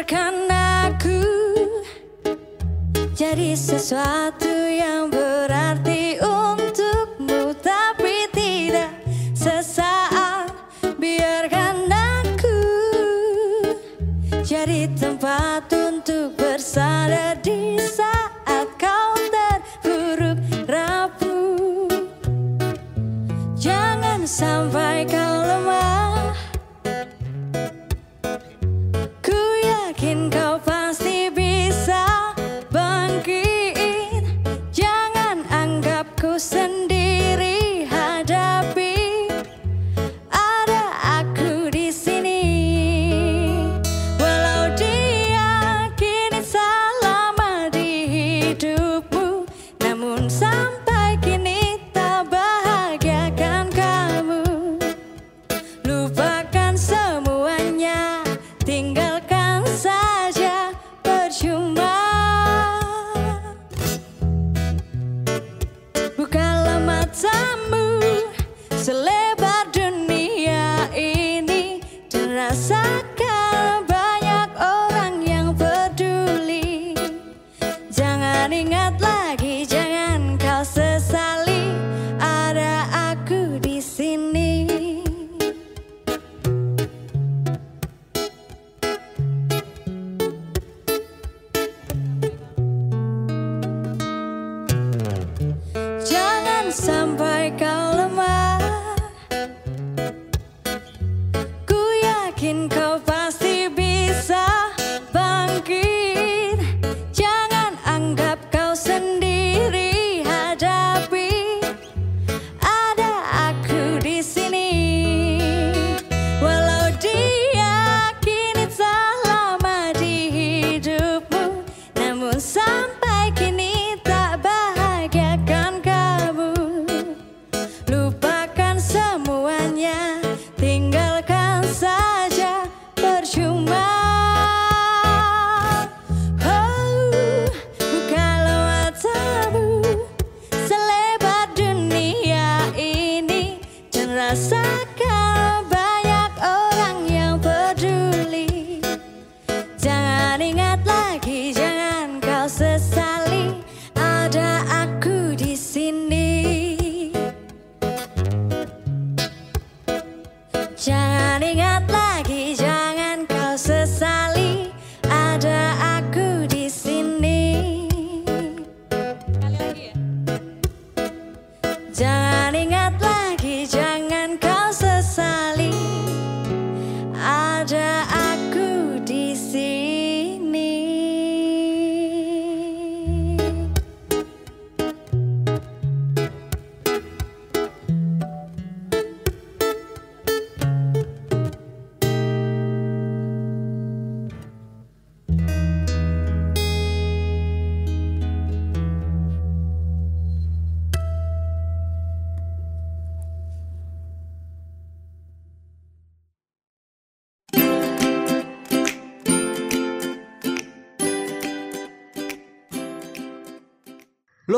biarkan 0.00 0.48
aku 0.48 1.20
jadi 3.12 3.52
sesuatu 3.52 4.48
yang 4.48 5.12
berarti 5.12 6.16
untukmu. 6.24 7.52
Tapi 7.60 8.24
tidak 8.32 8.96
sesaat 9.36 10.48
biarkan 10.96 11.92
aku 11.92 12.60
jadi 14.40 14.88
tempat 14.96 15.68
untuk 15.68 16.32
bersandar 16.32 17.36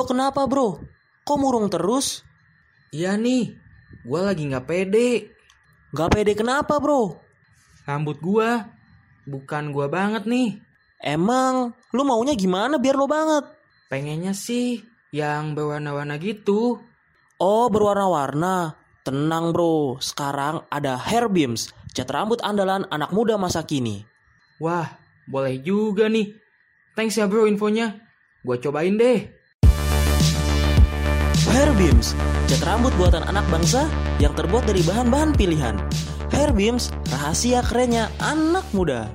Lo 0.02 0.10
kenapa 0.10 0.50
bro? 0.50 0.82
Kok 1.22 1.38
murung 1.38 1.70
terus? 1.70 2.26
Iya 2.90 3.14
nih, 3.14 3.54
gue 4.02 4.18
lagi 4.18 4.50
nggak 4.50 4.66
pede. 4.66 5.30
Gak 5.94 6.10
pede 6.10 6.34
kenapa 6.34 6.82
bro? 6.82 7.22
Rambut 7.86 8.18
gue 8.18 8.50
bukan 9.30 9.70
gue 9.70 9.86
banget 9.86 10.26
nih. 10.26 10.58
Emang 10.98 11.78
lu 11.94 12.02
maunya 12.02 12.34
gimana 12.34 12.82
biar 12.82 12.98
lo 12.98 13.06
banget? 13.06 13.46
Pengennya 13.94 14.34
sih 14.34 14.82
yang 15.14 15.54
berwarna-warna 15.54 16.18
gitu. 16.18 16.82
Oh 17.38 17.70
berwarna-warna. 17.70 18.74
Tenang 19.06 19.54
bro, 19.54 20.02
sekarang 20.02 20.66
ada 20.66 20.98
Hair 20.98 21.30
Beams, 21.30 21.70
cat 21.94 22.10
rambut 22.10 22.42
andalan 22.42 22.90
anak 22.90 23.14
muda 23.14 23.38
masa 23.38 23.62
kini. 23.62 24.02
Wah, 24.58 24.98
boleh 25.30 25.62
juga 25.62 26.10
nih. 26.10 26.34
Thanks 26.98 27.22
ya 27.22 27.30
bro 27.30 27.46
infonya. 27.46 28.02
Gue 28.42 28.58
cobain 28.58 28.98
deh. 28.98 29.41
Hair 31.52 31.70
Beams, 31.76 32.16
cat 32.48 32.64
rambut 32.64 32.96
buatan 32.96 33.28
anak 33.28 33.44
bangsa 33.52 33.84
yang 34.16 34.32
terbuat 34.32 34.64
dari 34.64 34.80
bahan-bahan 34.82 35.36
pilihan. 35.36 35.76
Hair 36.32 36.56
Beams, 36.56 36.88
rahasia 37.12 37.60
kerennya 37.60 38.08
anak 38.24 38.64
muda. 38.72 39.12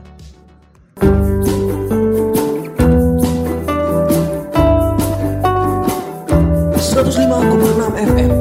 FM, 7.97 8.36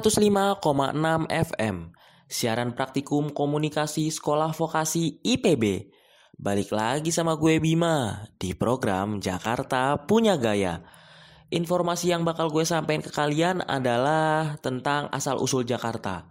...105,6 0.00 1.28
FM... 1.28 1.92
...siaran 2.32 2.72
praktikum 2.72 3.28
komunikasi 3.34 4.08
sekolah 4.08 4.56
vokasi 4.56 5.20
IPB... 5.20 5.92
...balik 6.38 6.72
lagi 6.72 7.12
sama 7.12 7.36
gue 7.36 7.60
Bima... 7.60 8.24
...di 8.40 8.56
program 8.56 9.20
Jakarta 9.20 10.00
Punya 10.08 10.40
Gaya... 10.40 10.80
Informasi 11.52 12.08
yang 12.08 12.24
bakal 12.24 12.48
gue 12.48 12.64
sampaikan 12.64 13.04
ke 13.04 13.12
kalian 13.12 13.60
adalah 13.68 14.56
tentang 14.64 15.12
asal-usul 15.12 15.68
Jakarta. 15.68 16.24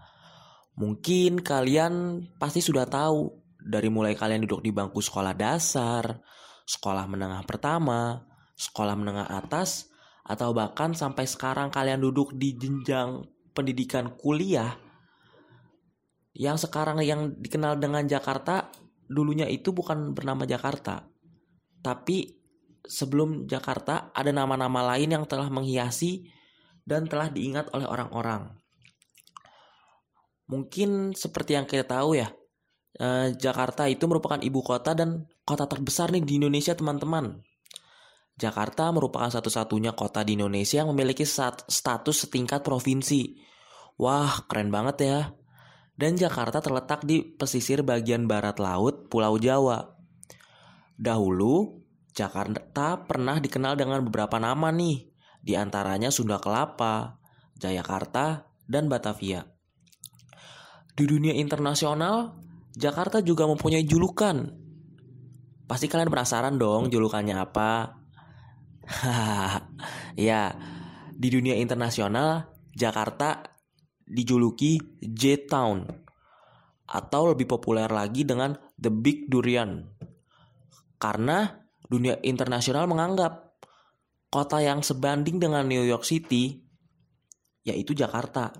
Mungkin 0.81 1.45
kalian 1.45 2.25
pasti 2.41 2.57
sudah 2.57 2.89
tahu 2.89 3.29
dari 3.61 3.93
mulai 3.93 4.17
kalian 4.17 4.49
duduk 4.49 4.65
di 4.65 4.73
bangku 4.73 4.97
sekolah 4.97 5.37
dasar, 5.37 6.25
sekolah 6.65 7.05
menengah 7.05 7.45
pertama, 7.45 8.25
sekolah 8.57 8.97
menengah 8.97 9.29
atas, 9.29 9.93
atau 10.25 10.57
bahkan 10.57 10.97
sampai 10.97 11.29
sekarang 11.29 11.69
kalian 11.69 12.01
duduk 12.01 12.33
di 12.33 12.57
jenjang 12.57 13.21
pendidikan 13.51 14.15
kuliah 14.15 14.75
yang 16.31 16.55
sekarang 16.55 17.03
yang 17.03 17.35
dikenal 17.35 17.75
dengan 17.75 18.07
Jakarta 18.07 18.71
dulunya 19.11 19.47
itu 19.47 19.75
bukan 19.75 20.15
bernama 20.15 20.47
Jakarta 20.47 21.03
tapi 21.83 22.41
sebelum 22.85 23.45
Jakarta 23.45 24.09
ada 24.13 24.31
nama-nama 24.33 24.95
lain 24.95 25.09
yang 25.13 25.25
telah 25.29 25.49
menghiasi 25.49 26.29
dan 26.85 27.05
telah 27.05 27.29
diingat 27.29 27.69
oleh 27.73 27.85
orang-orang. 27.85 28.57
Mungkin 30.49 31.15
seperti 31.15 31.55
yang 31.55 31.65
kita 31.69 31.87
tahu 31.87 32.17
ya, 32.19 32.27
eh, 32.99 33.31
Jakarta 33.37 33.87
itu 33.87 34.03
merupakan 34.09 34.41
ibu 34.41 34.59
kota 34.59 34.91
dan 34.97 35.29
kota 35.45 35.65
terbesar 35.69 36.11
nih 36.11 36.25
di 36.25 36.41
Indonesia 36.41 36.75
teman-teman. 36.75 37.39
Jakarta 38.41 38.89
merupakan 38.89 39.29
satu-satunya 39.29 39.93
kota 39.93 40.25
di 40.25 40.33
Indonesia 40.33 40.81
yang 40.81 40.89
memiliki 40.89 41.21
status 41.29 42.25
setingkat 42.25 42.65
provinsi. 42.65 43.37
Wah, 44.01 44.49
keren 44.49 44.73
banget 44.73 44.97
ya. 45.05 45.19
Dan 45.93 46.17
Jakarta 46.17 46.57
terletak 46.57 47.05
di 47.05 47.21
pesisir 47.21 47.85
bagian 47.85 48.25
barat 48.25 48.57
laut 48.57 49.13
Pulau 49.13 49.37
Jawa. 49.37 49.93
Dahulu, 50.97 51.85
Jakarta 52.17 53.05
pernah 53.05 53.37
dikenal 53.37 53.77
dengan 53.77 54.01
beberapa 54.01 54.41
nama 54.41 54.73
nih, 54.73 55.13
di 55.37 55.53
antaranya 55.53 56.09
Sunda 56.09 56.41
Kelapa, 56.41 57.21
Jayakarta, 57.61 58.49
dan 58.65 58.89
Batavia. 58.89 59.45
Di 60.97 61.05
dunia 61.05 61.37
internasional, 61.37 62.41
Jakarta 62.73 63.21
juga 63.21 63.45
mempunyai 63.45 63.85
julukan. 63.85 64.49
Pasti 65.69 65.85
kalian 65.85 66.09
penasaran 66.09 66.57
dong 66.57 66.89
julukannya 66.89 67.37
apa? 67.37 68.00
ya, 70.29 70.51
di 71.11 71.27
dunia 71.31 71.55
internasional, 71.55 72.51
Jakarta 72.71 73.43
dijuluki 74.11 74.79
J-Town 74.99 75.87
atau 76.91 77.31
lebih 77.31 77.47
populer 77.47 77.87
lagi 77.87 78.27
dengan 78.27 78.51
The 78.75 78.91
Big 78.91 79.31
Durian. 79.31 79.87
Karena 80.99 81.47
dunia 81.87 82.19
internasional 82.23 82.85
menganggap 82.87 83.59
kota 84.31 84.63
yang 84.63 84.83
sebanding 84.83 85.39
dengan 85.39 85.67
New 85.67 85.83
York 85.83 86.03
City 86.03 86.59
yaitu 87.63 87.95
Jakarta. 87.95 88.51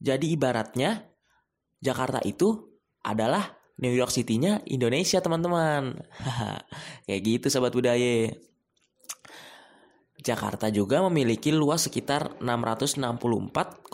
Jadi 0.00 0.32
ibaratnya 0.36 1.04
Jakarta 1.80 2.20
itu 2.24 2.80
adalah 3.04 3.44
New 3.80 3.92
York 3.92 4.12
City-nya 4.12 4.62
Indonesia 4.70 5.18
teman-teman. 5.18 5.98
Kayak 7.08 7.20
gitu 7.24 7.46
sobat 7.50 7.74
budaya. 7.74 8.30
Jakarta 10.24 10.72
juga 10.72 11.04
memiliki 11.04 11.52
luas 11.52 11.84
sekitar 11.84 12.40
664,01 12.40 13.92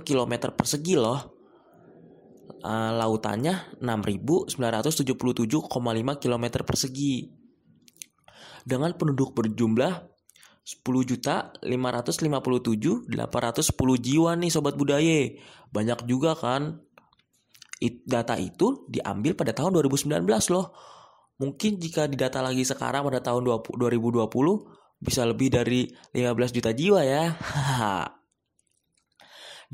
km 0.00 0.32
persegi 0.56 0.96
loh. 0.96 1.36
Uh, 2.60 2.92
lautannya 2.96 3.76
6.977,5 3.80 4.52
km 6.20 6.44
persegi 6.60 7.40
dengan 8.64 8.92
penduduk 8.92 9.32
berjumlah 9.32 10.04
10 10.60 10.84
juta 11.08 11.56
557 11.64 13.08
810 13.08 13.16
jiwa 14.00 14.30
nih 14.36 14.50
sobat 14.52 14.76
budaya. 14.80 15.28
Banyak 15.72 16.08
juga 16.08 16.36
kan. 16.36 16.80
It, 17.80 18.04
data 18.04 18.36
itu 18.36 18.84
diambil 18.92 19.32
pada 19.32 19.56
tahun 19.56 19.76
2019 19.80 20.24
loh. 20.52 20.72
Mungkin 21.40 21.80
jika 21.80 22.04
didata 22.04 22.44
lagi 22.44 22.60
sekarang 22.68 23.08
pada 23.08 23.24
tahun 23.24 23.48
2020 23.48 24.79
bisa 25.00 25.24
lebih 25.24 25.48
dari 25.48 25.88
15 26.12 26.56
juta 26.60 26.70
jiwa 26.76 27.00
ya. 27.02 27.32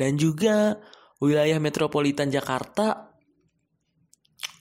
Dan 0.00 0.14
juga 0.14 0.78
wilayah 1.18 1.58
metropolitan 1.58 2.30
Jakarta 2.30 3.10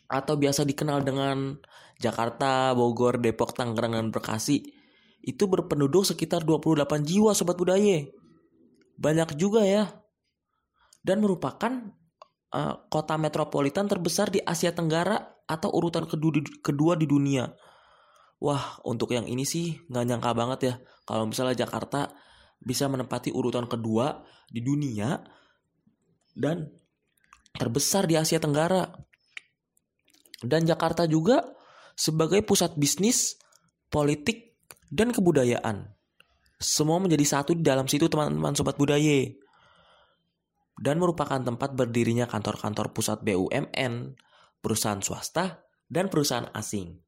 atau 0.10 0.36
biasa 0.38 0.66
dikenal 0.66 1.06
dengan 1.06 1.54
Jakarta, 2.02 2.76
Bogor, 2.76 3.22
Depok, 3.22 3.56
Tangerang, 3.56 3.96
dan 3.96 4.10
Bekasi 4.12 4.76
itu 5.26 5.50
berpenduduk 5.50 6.06
sekitar 6.06 6.46
28 6.46 6.86
jiwa 7.02 7.34
sobat 7.34 7.58
budaya. 7.58 8.06
Banyak 8.96 9.34
juga 9.36 9.66
ya. 9.66 9.90
Dan 11.02 11.22
merupakan 11.22 11.94
uh, 12.54 12.74
kota 12.90 13.18
metropolitan 13.18 13.90
terbesar 13.90 14.30
di 14.30 14.42
Asia 14.42 14.74
Tenggara 14.74 15.18
atau 15.46 15.70
urutan 15.74 16.06
kedua 16.06 16.32
di, 16.38 16.42
kedua 16.62 16.94
di 16.94 17.10
dunia. 17.10 17.50
Wah, 18.46 18.78
untuk 18.86 19.10
yang 19.10 19.26
ini 19.26 19.42
sih 19.42 19.74
nggak 19.90 20.06
nyangka 20.06 20.32
banget 20.38 20.60
ya 20.62 20.76
kalau 21.10 21.26
misalnya 21.26 21.66
Jakarta 21.66 22.14
bisa 22.62 22.86
menempati 22.86 23.34
urutan 23.34 23.66
kedua 23.66 24.22
di 24.46 24.62
dunia 24.62 25.18
dan 26.38 26.70
terbesar 27.58 28.06
di 28.06 28.14
Asia 28.14 28.38
Tenggara. 28.38 28.86
Dan 30.46 30.68
Jakarta 30.70 31.10
juga 31.10 31.42
sebagai 31.98 32.46
pusat 32.46 32.78
bisnis, 32.78 33.40
politik, 33.90 34.62
dan 34.94 35.10
kebudayaan. 35.10 35.90
Semua 36.62 37.02
menjadi 37.02 37.26
satu 37.26 37.58
di 37.58 37.66
dalam 37.66 37.90
situ 37.90 38.06
teman-teman 38.06 38.54
sobat 38.54 38.78
budaya. 38.78 39.26
Dan 40.76 41.00
merupakan 41.00 41.40
tempat 41.40 41.72
berdirinya 41.74 42.28
kantor-kantor 42.28 42.92
pusat 42.94 43.24
BUMN, 43.24 44.20
perusahaan 44.60 45.00
swasta, 45.00 45.66
dan 45.88 46.12
perusahaan 46.12 46.52
asing. 46.52 47.05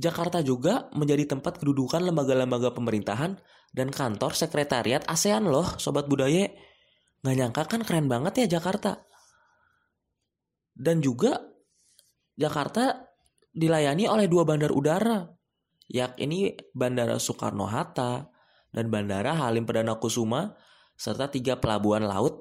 Jakarta 0.00 0.40
juga 0.40 0.88
menjadi 0.96 1.28
tempat 1.36 1.60
kedudukan 1.60 2.00
lembaga-lembaga 2.00 2.72
pemerintahan 2.72 3.36
dan 3.76 3.88
kantor 3.92 4.32
sekretariat 4.32 5.04
ASEAN 5.04 5.44
loh, 5.44 5.76
sobat 5.76 6.08
budaya. 6.08 6.48
Nggak 7.20 7.36
nyangka 7.36 7.62
kan 7.68 7.84
keren 7.84 8.08
banget 8.08 8.48
ya 8.48 8.56
Jakarta. 8.56 9.04
Dan 10.72 11.04
juga 11.04 11.36
Jakarta 12.32 13.12
dilayani 13.52 14.08
oleh 14.08 14.24
dua 14.24 14.48
bandar 14.48 14.72
udara, 14.72 15.28
yakni 15.84 16.56
Bandara 16.72 17.20
Soekarno-Hatta 17.20 18.32
dan 18.72 18.88
Bandara 18.88 19.36
Halim 19.36 19.68
Perdana 19.68 20.00
Kusuma, 20.00 20.56
serta 20.96 21.28
tiga 21.28 21.60
pelabuhan 21.60 22.08
laut 22.08 22.40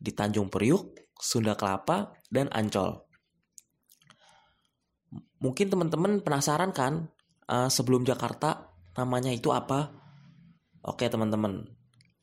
di 0.00 0.16
Tanjung 0.16 0.48
Priuk, 0.48 0.96
Sunda 1.20 1.52
Kelapa, 1.52 2.16
dan 2.32 2.48
Ancol. 2.48 3.03
Mungkin 5.42 5.70
teman-teman 5.70 6.20
penasaran 6.24 6.72
kan 6.72 7.08
uh, 7.48 7.68
sebelum 7.68 8.02
Jakarta 8.02 8.74
namanya 8.98 9.30
itu 9.30 9.50
apa? 9.50 9.90
Oke 10.84 11.08
teman-teman, 11.08 11.64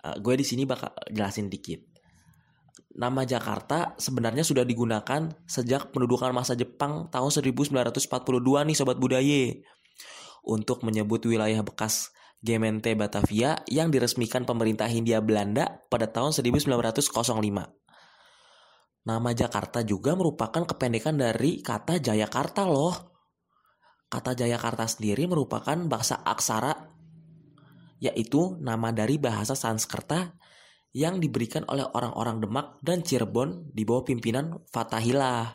Eh, 0.02 0.18
gue 0.18 0.34
di 0.34 0.46
sini 0.46 0.66
bakal 0.66 0.90
jelasin 1.14 1.46
dikit. 1.48 1.86
Nama 2.92 3.24
Jakarta 3.24 3.96
sebenarnya 3.96 4.44
sudah 4.44 4.68
digunakan 4.68 5.32
sejak 5.48 5.96
pendudukan 5.96 6.36
masa 6.36 6.58
Jepang 6.58 7.08
tahun 7.08 7.32
1942 7.32 8.68
nih 8.68 8.76
sobat 8.76 8.98
budaya. 9.00 9.56
Untuk 10.42 10.82
menyebut 10.82 11.22
wilayah 11.30 11.62
bekas 11.62 12.10
Gemente 12.42 12.98
Batavia 12.98 13.62
yang 13.70 13.94
diresmikan 13.94 14.50
pemerintah 14.50 14.90
Hindia 14.90 15.22
Belanda 15.22 15.86
pada 15.94 16.10
tahun 16.10 16.34
1905. 16.34 17.06
Nama 19.02 19.34
Jakarta 19.34 19.82
juga 19.82 20.14
merupakan 20.14 20.62
kependekan 20.62 21.18
dari 21.18 21.66
kata 21.66 21.98
Jayakarta 21.98 22.70
loh. 22.70 22.94
Kata 24.12 24.38
Jayakarta 24.38 24.86
sendiri 24.86 25.26
merupakan 25.26 25.78
bahasa 25.90 26.22
aksara 26.22 26.92
yaitu 28.02 28.58
nama 28.58 28.90
dari 28.90 29.22
bahasa 29.22 29.54
Sanskerta 29.54 30.34
yang 30.92 31.22
diberikan 31.22 31.64
oleh 31.70 31.86
orang-orang 31.86 32.42
Demak 32.42 32.68
dan 32.84 33.06
Cirebon 33.06 33.72
di 33.72 33.86
bawah 33.86 34.04
pimpinan 34.04 34.60
Fatahillah. 34.74 35.54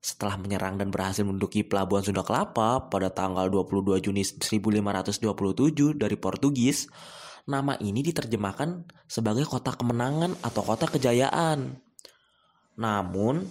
Setelah 0.00 0.36
menyerang 0.40 0.80
dan 0.80 0.88
berhasil 0.88 1.22
menduduki 1.22 1.62
pelabuhan 1.64 2.04
Sunda 2.04 2.24
Kelapa 2.24 2.88
pada 2.92 3.12
tanggal 3.12 3.48
22 3.48 4.04
Juni 4.04 4.24
1527 4.24 5.96
dari 5.96 6.16
Portugis, 6.18 6.88
nama 7.48 7.76
ini 7.80 8.04
diterjemahkan 8.04 8.84
sebagai 9.08 9.48
kota 9.48 9.72
kemenangan 9.76 10.36
atau 10.44 10.60
kota 10.64 10.88
kejayaan. 10.90 11.83
Namun, 12.78 13.46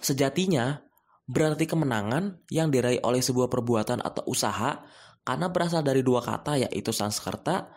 sejatinya 0.00 0.80
berarti 1.30 1.64
kemenangan 1.64 2.42
yang 2.50 2.74
diraih 2.74 3.00
oleh 3.06 3.22
sebuah 3.22 3.46
perbuatan 3.46 4.02
atau 4.02 4.26
usaha 4.26 4.82
karena 5.22 5.46
berasal 5.52 5.86
dari 5.86 6.02
dua 6.02 6.18
kata 6.24 6.58
yaitu 6.66 6.90
Sanskerta 6.90 7.70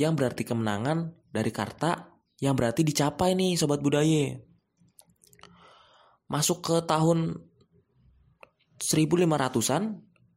yang 0.00 0.16
berarti 0.16 0.48
kemenangan 0.48 1.12
dari 1.28 1.52
karta 1.52 2.16
yang 2.40 2.56
berarti 2.56 2.84
dicapai 2.84 3.36
nih 3.36 3.56
sobat 3.56 3.80
budaya. 3.84 4.36
Masuk 6.26 6.64
ke 6.64 6.76
tahun 6.84 7.36
1500-an, 8.82 9.82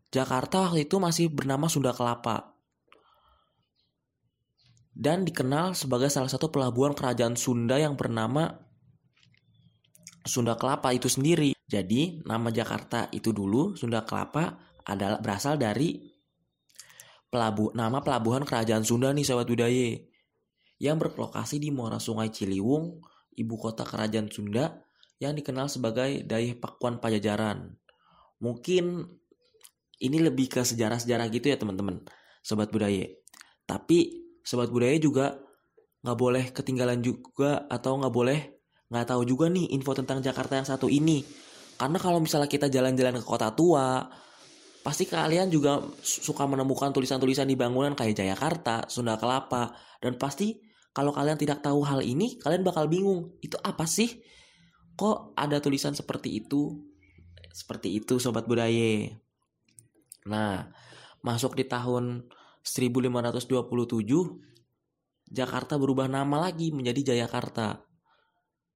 Jakarta 0.10 0.69
waktu 0.69 0.88
itu 0.88 0.95
masih 1.02 1.28
bernama 1.34 1.67
Sunda 1.67 1.91
Kelapa. 1.91 2.56
Dan 4.99 5.23
dikenal 5.23 5.75
sebagai 5.80 6.12
salah 6.12 6.28
satu 6.28 6.52
pelabuhan 6.52 6.91
kerajaan 6.91 7.39
Sunda 7.39 7.80
yang 7.80 7.95
bernama 7.95 8.68
Sunda 10.25 10.60
Kelapa 10.60 10.91
itu 10.91 11.08
sendiri. 11.08 11.55
Jadi 11.69 12.25
nama 12.25 12.49
Jakarta 12.49 13.08
itu 13.13 13.29
dulu 13.29 13.77
Sunda 13.77 14.03
Kelapa 14.03 14.58
adalah 14.84 15.21
berasal 15.21 15.62
dari 15.62 16.10
pelabu 17.29 17.69
nama 17.77 18.01
pelabuhan 18.01 18.41
kerajaan 18.41 18.82
Sunda 18.82 19.13
nih 19.13 19.21
sahabat 19.21 19.47
budaya 19.47 20.01
yang 20.82 20.97
berlokasi 20.97 21.62
di 21.62 21.69
muara 21.69 22.01
Sungai 22.01 22.34
Ciliwung, 22.34 23.03
ibu 23.36 23.55
kota 23.60 23.86
kerajaan 23.86 24.32
Sunda 24.32 24.82
yang 25.19 25.36
dikenal 25.36 25.67
sebagai 25.67 26.23
Daih 26.23 26.55
Pakuan 26.55 26.97
Pajajaran. 27.03 27.75
Mungkin 28.39 29.03
ini 29.99 30.17
lebih 30.23 30.47
ke 30.47 30.63
sejarah-sejarah 30.63 31.27
gitu 31.27 31.51
ya 31.51 31.60
teman-teman, 31.60 31.99
sobat 32.39 32.71
budaya. 32.71 33.12
Tapi 33.67 34.23
sobat 34.41 34.71
budaya 34.71 34.95
juga 34.95 35.36
nggak 35.99 36.17
boleh 36.17 36.45
ketinggalan 36.55 37.03
juga 37.03 37.67
atau 37.67 37.99
nggak 37.99 38.15
boleh 38.15 38.58
nggak 38.89 39.06
tahu 39.06 39.21
juga 39.25 39.47
nih 39.49 39.73
info 39.78 39.93
tentang 39.93 40.19
Jakarta 40.21 40.58
yang 40.58 40.67
satu 40.67 40.89
ini. 40.89 41.21
Karena 41.80 41.95
kalau 42.02 42.19
misalnya 42.19 42.49
kita 42.52 42.67
jalan-jalan 42.67 43.21
ke 43.21 43.23
kota 43.23 43.54
tua, 43.56 44.04
pasti 44.84 45.08
kalian 45.08 45.47
juga 45.47 45.80
suka 46.02 46.43
menemukan 46.49 46.91
tulisan-tulisan 46.91 47.47
di 47.47 47.56
bangunan 47.56 47.95
kayak 47.95 48.19
Jayakarta, 48.19 48.89
Sunda 48.91 49.15
Kelapa, 49.15 49.71
dan 50.04 50.19
pasti 50.19 50.60
kalau 50.91 51.13
kalian 51.15 51.39
tidak 51.39 51.63
tahu 51.63 51.86
hal 51.86 52.04
ini, 52.04 52.36
kalian 52.41 52.65
bakal 52.65 52.89
bingung. 52.89 53.38
Itu 53.39 53.56
apa 53.62 53.86
sih? 53.88 54.19
Kok 54.99 55.38
ada 55.38 55.63
tulisan 55.63 55.95
seperti 55.95 56.43
itu? 56.43 56.75
Seperti 57.56 57.95
itu 57.95 58.19
sobat 58.19 58.43
budaya. 58.43 59.08
Nah, 60.28 60.67
masuk 61.23 61.56
di 61.56 61.63
tahun 61.63 62.28
1527 62.65 63.56
Jakarta 65.30 65.78
berubah 65.78 66.10
nama 66.10 66.49
lagi 66.49 66.73
menjadi 66.75 67.15
Jayakarta. 67.15 67.88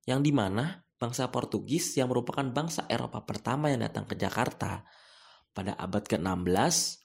Yang 0.03 0.19
di 0.27 0.31
mana 0.35 0.83
bangsa 0.99 1.27
Portugis 1.31 1.95
yang 1.99 2.11
merupakan 2.11 2.43
bangsa 2.47 2.87
Eropa 2.87 3.23
pertama 3.27 3.67
yang 3.67 3.83
datang 3.83 4.07
ke 4.07 4.15
Jakarta 4.15 4.87
pada 5.51 5.75
abad 5.75 6.03
ke-16 6.07 7.03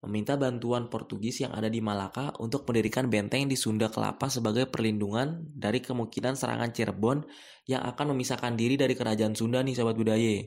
meminta 0.00 0.40
bantuan 0.40 0.88
Portugis 0.88 1.44
yang 1.44 1.52
ada 1.52 1.68
di 1.68 1.84
Malaka 1.84 2.32
untuk 2.40 2.64
mendirikan 2.64 3.12
benteng 3.12 3.44
di 3.50 3.56
Sunda 3.58 3.92
Kelapa 3.92 4.32
sebagai 4.32 4.64
perlindungan 4.64 5.44
dari 5.52 5.84
kemungkinan 5.84 6.40
serangan 6.40 6.72
Cirebon 6.72 7.20
yang 7.68 7.84
akan 7.84 8.16
memisahkan 8.16 8.56
diri 8.56 8.80
dari 8.80 8.96
kerajaan 8.96 9.36
Sunda 9.36 9.60
nih 9.60 9.76
sobat 9.76 10.00
budaya. 10.00 10.40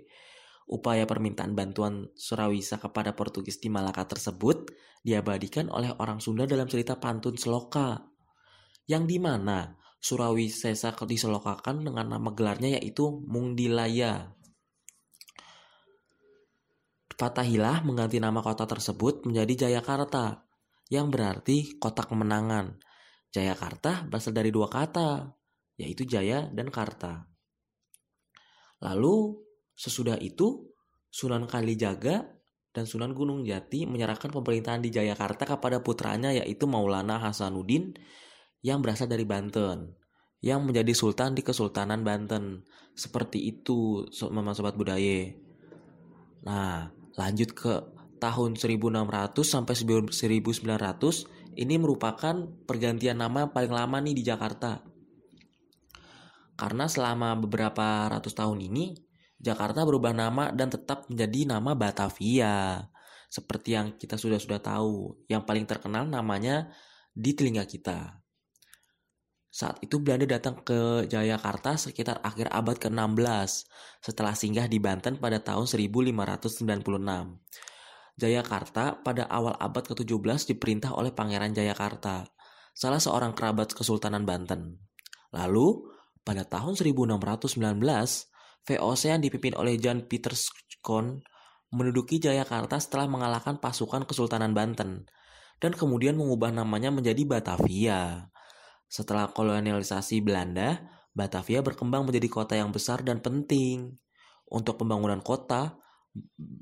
Upaya 0.63 1.05
permintaan 1.05 1.53
bantuan 1.53 2.09
Surawisa 2.17 2.81
kepada 2.81 3.13
Portugis 3.13 3.61
di 3.61 3.69
Malaka 3.69 4.09
tersebut 4.09 4.73
diabadikan 5.05 5.69
oleh 5.69 5.93
orang 6.01 6.17
Sunda 6.17 6.49
dalam 6.49 6.65
cerita 6.65 6.97
pantun 6.97 7.37
Seloka. 7.37 8.01
Yang 8.89 9.03
di 9.05 9.17
mana 9.21 9.82
Surawisesa 10.03 10.91
diselokakan 11.07 11.87
dengan 11.87 12.11
nama 12.11 12.35
gelarnya 12.35 12.75
yaitu 12.75 13.23
Mungdilaya. 13.23 14.35
Fatahillah 17.15 17.87
mengganti 17.87 18.19
nama 18.19 18.43
kota 18.43 18.67
tersebut 18.67 19.23
menjadi 19.23 19.69
Jayakarta, 19.69 20.43
yang 20.91 21.07
berarti 21.07 21.79
kota 21.79 22.03
kemenangan. 22.03 22.83
Jayakarta 23.31 24.03
berasal 24.03 24.35
dari 24.35 24.51
dua 24.51 24.67
kata, 24.67 25.31
yaitu 25.79 26.03
Jaya 26.03 26.51
dan 26.51 26.67
Karta. 26.67 27.23
Lalu, 28.83 29.39
sesudah 29.71 30.19
itu, 30.19 30.67
Sunan 31.07 31.47
Kalijaga 31.47 32.27
dan 32.73 32.89
Sunan 32.89 33.15
Gunung 33.15 33.45
Jati 33.45 33.85
menyerahkan 33.85 34.33
pemerintahan 34.33 34.81
di 34.81 34.89
Jayakarta 34.89 35.45
kepada 35.45 35.79
putranya 35.79 36.33
yaitu 36.33 36.65
Maulana 36.65 37.21
Hasanuddin 37.21 37.93
yang 38.63 38.79
berasal 38.81 39.11
dari 39.11 39.27
Banten 39.27 40.03
yang 40.43 40.67
menjadi 40.67 40.91
sultan 40.91 41.31
di 41.31 41.39
Kesultanan 41.39 42.03
Banten. 42.03 42.67
Seperti 42.93 43.39
itu, 43.47 44.03
Mama 44.27 44.51
Sobat 44.51 44.75
Budaya. 44.75 45.31
Nah, 46.43 46.91
lanjut 47.15 47.55
ke 47.55 47.79
tahun 48.19 48.59
1600 48.59 49.39
sampai 49.47 49.73
1900 49.75 51.55
ini 51.55 51.75
merupakan 51.79 52.35
pergantian 52.67 53.23
nama 53.23 53.55
paling 53.55 53.71
lama 53.71 53.97
nih 54.03 54.15
di 54.19 54.23
Jakarta. 54.27 54.83
Karena 56.59 56.91
selama 56.91 57.39
beberapa 57.39 58.11
ratus 58.11 58.35
tahun 58.35 58.67
ini 58.67 58.99
Jakarta 59.39 59.87
berubah 59.87 60.11
nama 60.11 60.51
dan 60.51 60.67
tetap 60.67 61.07
menjadi 61.07 61.55
nama 61.55 61.71
Batavia. 61.71 62.83
Seperti 63.31 63.79
yang 63.79 63.95
kita 63.95 64.19
sudah-sudah 64.19 64.61
tahu, 64.61 65.23
yang 65.25 65.47
paling 65.47 65.65
terkenal 65.65 66.05
namanya 66.05 66.69
di 67.15 67.33
telinga 67.33 67.65
kita. 67.65 68.22
Saat 69.53 69.85
itu 69.85 70.01
Belanda 70.01 70.25
datang 70.25 70.57
ke 70.65 71.05
Jayakarta 71.05 71.77
sekitar 71.77 72.17
akhir 72.25 72.49
abad 72.49 72.73
ke-16 72.73 73.69
setelah 74.01 74.33
singgah 74.33 74.65
di 74.65 74.81
Banten 74.81 75.21
pada 75.21 75.37
tahun 75.45 75.69
1596. 75.69 76.57
Jayakarta 78.17 79.05
pada 79.05 79.29
awal 79.29 79.53
abad 79.61 79.93
ke-17 79.93 80.57
diperintah 80.57 80.97
oleh 80.97 81.13
Pangeran 81.13 81.53
Jayakarta, 81.53 82.25
salah 82.73 82.97
seorang 82.97 83.37
kerabat 83.37 83.77
Kesultanan 83.77 84.25
Banten. 84.25 84.81
Lalu, 85.29 85.85
pada 86.25 86.49
tahun 86.49 86.73
1619, 86.73 87.21
VOC 88.65 89.01
yang 89.05 89.21
dipimpin 89.21 89.53
oleh 89.53 89.77
Jan 89.77 90.09
Peter 90.09 90.33
Skon 90.33 91.21
menduduki 91.69 92.17
Jayakarta 92.17 92.81
setelah 92.81 93.05
mengalahkan 93.05 93.61
pasukan 93.61 94.09
Kesultanan 94.09 94.57
Banten 94.57 95.05
dan 95.61 95.71
kemudian 95.77 96.17
mengubah 96.17 96.49
namanya 96.49 96.89
menjadi 96.89 97.21
Batavia. 97.21 98.32
Setelah 98.93 99.33
kolonialisasi 99.33 100.21
Belanda, 100.21 100.85
Batavia 101.17 101.65
berkembang 101.65 102.05
menjadi 102.05 102.29
kota 102.29 102.53
yang 102.53 102.69
besar 102.69 103.01
dan 103.01 103.25
penting. 103.25 103.97
Untuk 104.45 104.77
pembangunan 104.77 105.17
kota, 105.17 105.81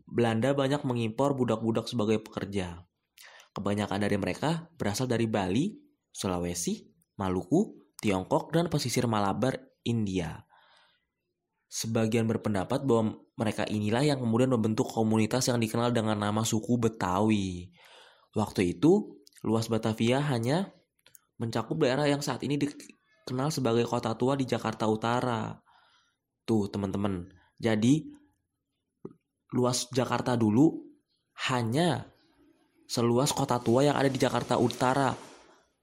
Belanda 0.07 0.55
banyak 0.55 0.87
mengimpor 0.87 1.35
budak-budak 1.35 1.91
sebagai 1.91 2.23
pekerja. 2.23 2.87
Kebanyakan 3.51 4.07
dari 4.07 4.15
mereka 4.15 4.71
berasal 4.79 5.11
dari 5.11 5.27
Bali, 5.27 5.75
Sulawesi, 6.07 6.87
Maluku, 7.19 7.75
Tiongkok, 7.99 8.55
dan 8.55 8.71
pesisir 8.71 9.11
Malabar, 9.11 9.59
India. 9.83 10.47
Sebagian 11.67 12.31
berpendapat 12.31 12.87
bahwa 12.87 13.19
mereka 13.35 13.67
inilah 13.67 14.07
yang 14.07 14.23
kemudian 14.23 14.55
membentuk 14.55 14.87
komunitas 14.87 15.51
yang 15.51 15.59
dikenal 15.59 15.91
dengan 15.91 16.15
nama 16.15 16.47
suku 16.47 16.79
Betawi. 16.79 17.75
Waktu 18.39 18.79
itu, 18.79 19.19
luas 19.43 19.67
Batavia 19.67 20.23
hanya 20.31 20.71
mencakup 21.41 21.81
daerah 21.81 22.05
yang 22.05 22.21
saat 22.21 22.45
ini 22.45 22.61
dikenal 22.61 23.49
sebagai 23.49 23.89
kota 23.89 24.13
tua 24.13 24.37
di 24.37 24.45
Jakarta 24.45 24.85
Utara. 24.85 25.57
Tuh, 26.45 26.69
teman-teman. 26.69 27.25
Jadi, 27.57 28.05
luas 29.57 29.89
Jakarta 29.89 30.37
dulu 30.37 30.69
hanya 31.49 32.05
seluas 32.85 33.33
kota 33.33 33.57
tua 33.57 33.81
yang 33.89 33.97
ada 33.97 34.07
di 34.07 34.21
Jakarta 34.21 34.61
Utara. 34.61 35.17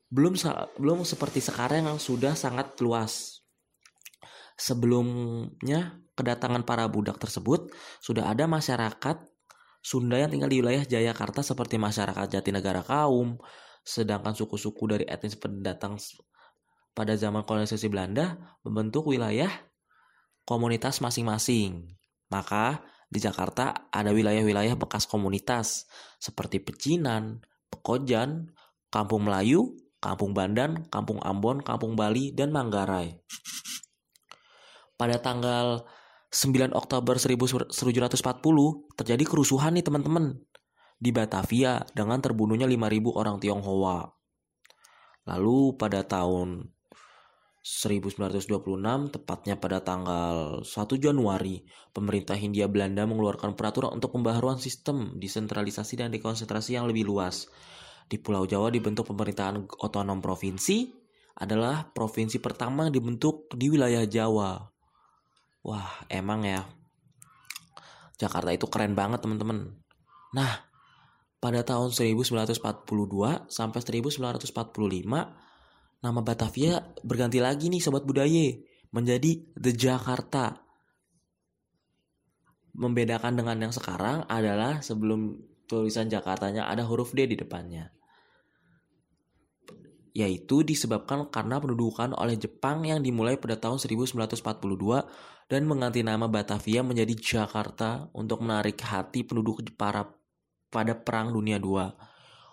belum 0.09 0.41
belum 0.81 1.05
seperti 1.05 1.45
sekarang 1.45 1.85
yang 1.85 2.01
sudah 2.01 2.33
sangat 2.33 2.73
luas. 2.81 3.45
Sebelumnya 4.57 6.01
kedatangan 6.17 6.65
para 6.65 6.89
budak 6.89 7.21
tersebut 7.21 7.69
sudah 8.01 8.33
ada 8.33 8.49
masyarakat 8.49 9.21
Sunda 9.79 10.19
yang 10.19 10.33
tinggal 10.33 10.51
di 10.51 10.59
wilayah 10.59 10.85
Jayakarta 10.85 11.45
seperti 11.45 11.79
masyarakat 11.79 12.27
Jatinegara 12.29 12.83
Kaum, 12.83 13.39
sedangkan 13.89 14.37
suku-suku 14.37 14.85
dari 14.85 15.09
etnis 15.09 15.33
pendatang 15.41 15.97
pada 16.93 17.17
zaman 17.17 17.41
kolonisasi 17.49 17.89
Belanda 17.89 18.37
membentuk 18.61 19.09
wilayah 19.09 19.49
komunitas 20.45 21.01
masing-masing. 21.01 21.97
Maka 22.29 22.85
di 23.09 23.17
Jakarta 23.17 23.89
ada 23.89 24.13
wilayah-wilayah 24.13 24.77
bekas 24.77 25.09
komunitas 25.09 25.89
seperti 26.21 26.61
Pecinan, 26.61 27.41
Pekojan, 27.73 28.53
Kampung 28.93 29.25
Melayu, 29.25 29.73
Kampung 30.05 30.37
Bandan, 30.37 30.85
Kampung 30.93 31.25
Ambon, 31.25 31.65
Kampung 31.65 31.97
Bali, 31.97 32.37
dan 32.37 32.53
Manggarai. 32.53 33.17
Pada 35.01 35.17
tanggal 35.17 35.89
9 36.29 36.77
Oktober 36.77 37.17
1740 37.17 37.73
terjadi 39.01 39.25
kerusuhan 39.25 39.73
nih 39.81 39.87
teman-teman 39.87 40.37
di 40.99 41.15
Batavia 41.15 41.81
dengan 41.95 42.19
terbunuhnya 42.19 42.67
5.000 42.67 43.15
orang 43.15 43.37
Tionghoa. 43.39 44.11
Lalu 45.31 45.59
pada 45.79 46.03
tahun 46.03 46.67
1926 47.63 48.49
tepatnya 49.13 49.55
pada 49.61 49.85
tanggal 49.85 50.65
1 50.65 50.73
Januari 50.99 51.63
pemerintah 51.93 52.35
Hindia 52.35 52.65
Belanda 52.65 53.05
mengeluarkan 53.05 53.55
peraturan 53.55 53.99
untuk 53.99 54.17
pembaharuan 54.17 54.57
sistem 54.57 55.21
desentralisasi 55.21 56.01
dan 56.01 56.09
dekonsentrasi 56.11 56.81
yang 56.81 56.89
lebih 56.89 57.07
luas. 57.07 57.47
Di 58.09 58.17
Pulau 58.17 58.49
Jawa 58.49 58.73
dibentuk 58.73 59.13
pemerintahan 59.13 59.69
otonom 59.85 60.25
provinsi 60.25 60.89
adalah 61.39 61.87
provinsi 61.93 62.41
pertama 62.41 62.89
yang 62.89 62.95
dibentuk 62.97 63.53
di 63.53 63.69
wilayah 63.69 64.03
Jawa. 64.09 64.59
Wah, 65.69 66.09
emang 66.09 66.49
ya. 66.49 66.65
Jakarta 68.17 68.51
itu 68.51 68.67
keren 68.67 68.97
banget, 68.97 69.23
teman-teman. 69.23 69.77
Nah, 70.35 70.68
pada 71.39 71.63
tahun 71.63 71.95
1942 71.95 72.59
sampai 73.47 73.81
1945 73.83 74.51
nama 75.99 76.21
Batavia 76.23 76.83
berganti 77.03 77.39
lagi 77.43 77.71
nih 77.71 77.83
sobat 77.83 78.07
budaya 78.07 78.55
menjadi 78.95 79.43
The 79.55 79.73
Jakarta. 79.75 80.63
Membedakan 82.79 83.35
dengan 83.35 83.59
yang 83.59 83.75
sekarang 83.75 84.23
adalah 84.31 84.79
sebelum 84.79 85.35
tulisan 85.67 86.07
Jakartanya 86.07 86.71
ada 86.71 86.87
huruf 86.87 87.11
D 87.11 87.27
di 87.27 87.35
depannya. 87.35 87.91
Yaitu 90.15 90.63
disebabkan 90.63 91.31
karena 91.31 91.59
pendudukan 91.59 92.15
oleh 92.15 92.39
Jepang 92.39 92.87
yang 92.87 93.03
dimulai 93.03 93.35
pada 93.39 93.59
tahun 93.59 93.83
1942 93.83 94.43
dan 95.51 95.63
mengganti 95.67 96.07
nama 96.07 96.31
Batavia 96.31 96.87
menjadi 96.87 97.15
Jakarta 97.19 98.07
untuk 98.15 98.43
menarik 98.47 98.79
hati 98.79 99.27
penduduk 99.27 99.63
para 99.75 100.18
pada 100.69 100.97
Perang 100.97 101.33
Dunia 101.33 101.61
II. 101.61 101.93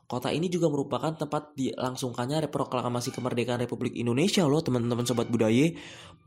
Kota 0.06 0.30
ini 0.30 0.54
juga 0.54 0.69
merupakan 0.69 1.17
tempat 1.17 1.58
dilangsungkannya 1.58 2.45
proklamasi 2.54 3.10
kemerdekaan 3.10 3.65
Republik 3.65 3.97
Indonesia 3.97 4.45
loh 4.45 4.62
teman-teman 4.62 5.01
sobat 5.01 5.34
budaya 5.34 5.73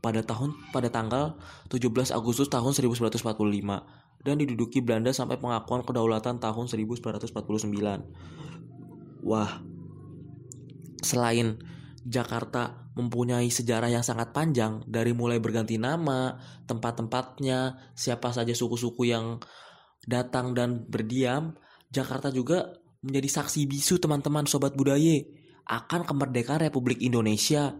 pada 0.03 0.19
tahun 0.19 0.51
pada 0.75 0.91
tanggal 0.91 1.39
17 1.71 2.11
Agustus 2.11 2.51
tahun 2.51 2.75
1945 2.75 3.23
dan 4.19 4.35
diduduki 4.35 4.83
Belanda 4.83 5.15
sampai 5.15 5.39
pengakuan 5.39 5.87
kedaulatan 5.87 6.43
tahun 6.43 6.67
1949. 6.67 7.31
Wah. 9.23 9.63
Selain 10.99 11.55
Jakarta 12.03 12.91
mempunyai 12.99 13.47
sejarah 13.47 13.87
yang 13.87 14.03
sangat 14.03 14.35
panjang 14.35 14.83
dari 14.83 15.15
mulai 15.15 15.39
berganti 15.39 15.79
nama, 15.79 16.35
tempat-tempatnya, 16.67 17.79
siapa 17.95 18.35
saja 18.35 18.51
suku-suku 18.51 19.07
yang 19.07 19.39
datang 20.03 20.51
dan 20.51 20.83
berdiam, 20.83 21.55
Jakarta 21.89 22.29
juga 22.29 22.69
menjadi 23.01 23.41
saksi 23.41 23.65
bisu 23.65 23.97
teman-teman 23.97 24.45
sobat 24.45 24.77
budaya 24.77 25.19
akan 25.69 26.05
kemerdekaan 26.05 26.65
Republik 26.65 27.01
Indonesia. 27.01 27.73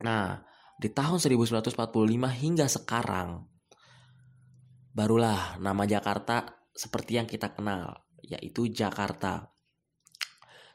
Nah, 0.00 0.40
di 0.80 0.88
tahun 0.88 1.20
1945 1.20 1.76
hingga 2.32 2.66
sekarang 2.68 3.44
barulah 4.96 5.60
nama 5.60 5.84
Jakarta 5.84 6.64
seperti 6.72 7.20
yang 7.20 7.28
kita 7.28 7.52
kenal, 7.52 8.08
yaitu 8.24 8.72
Jakarta. 8.72 9.52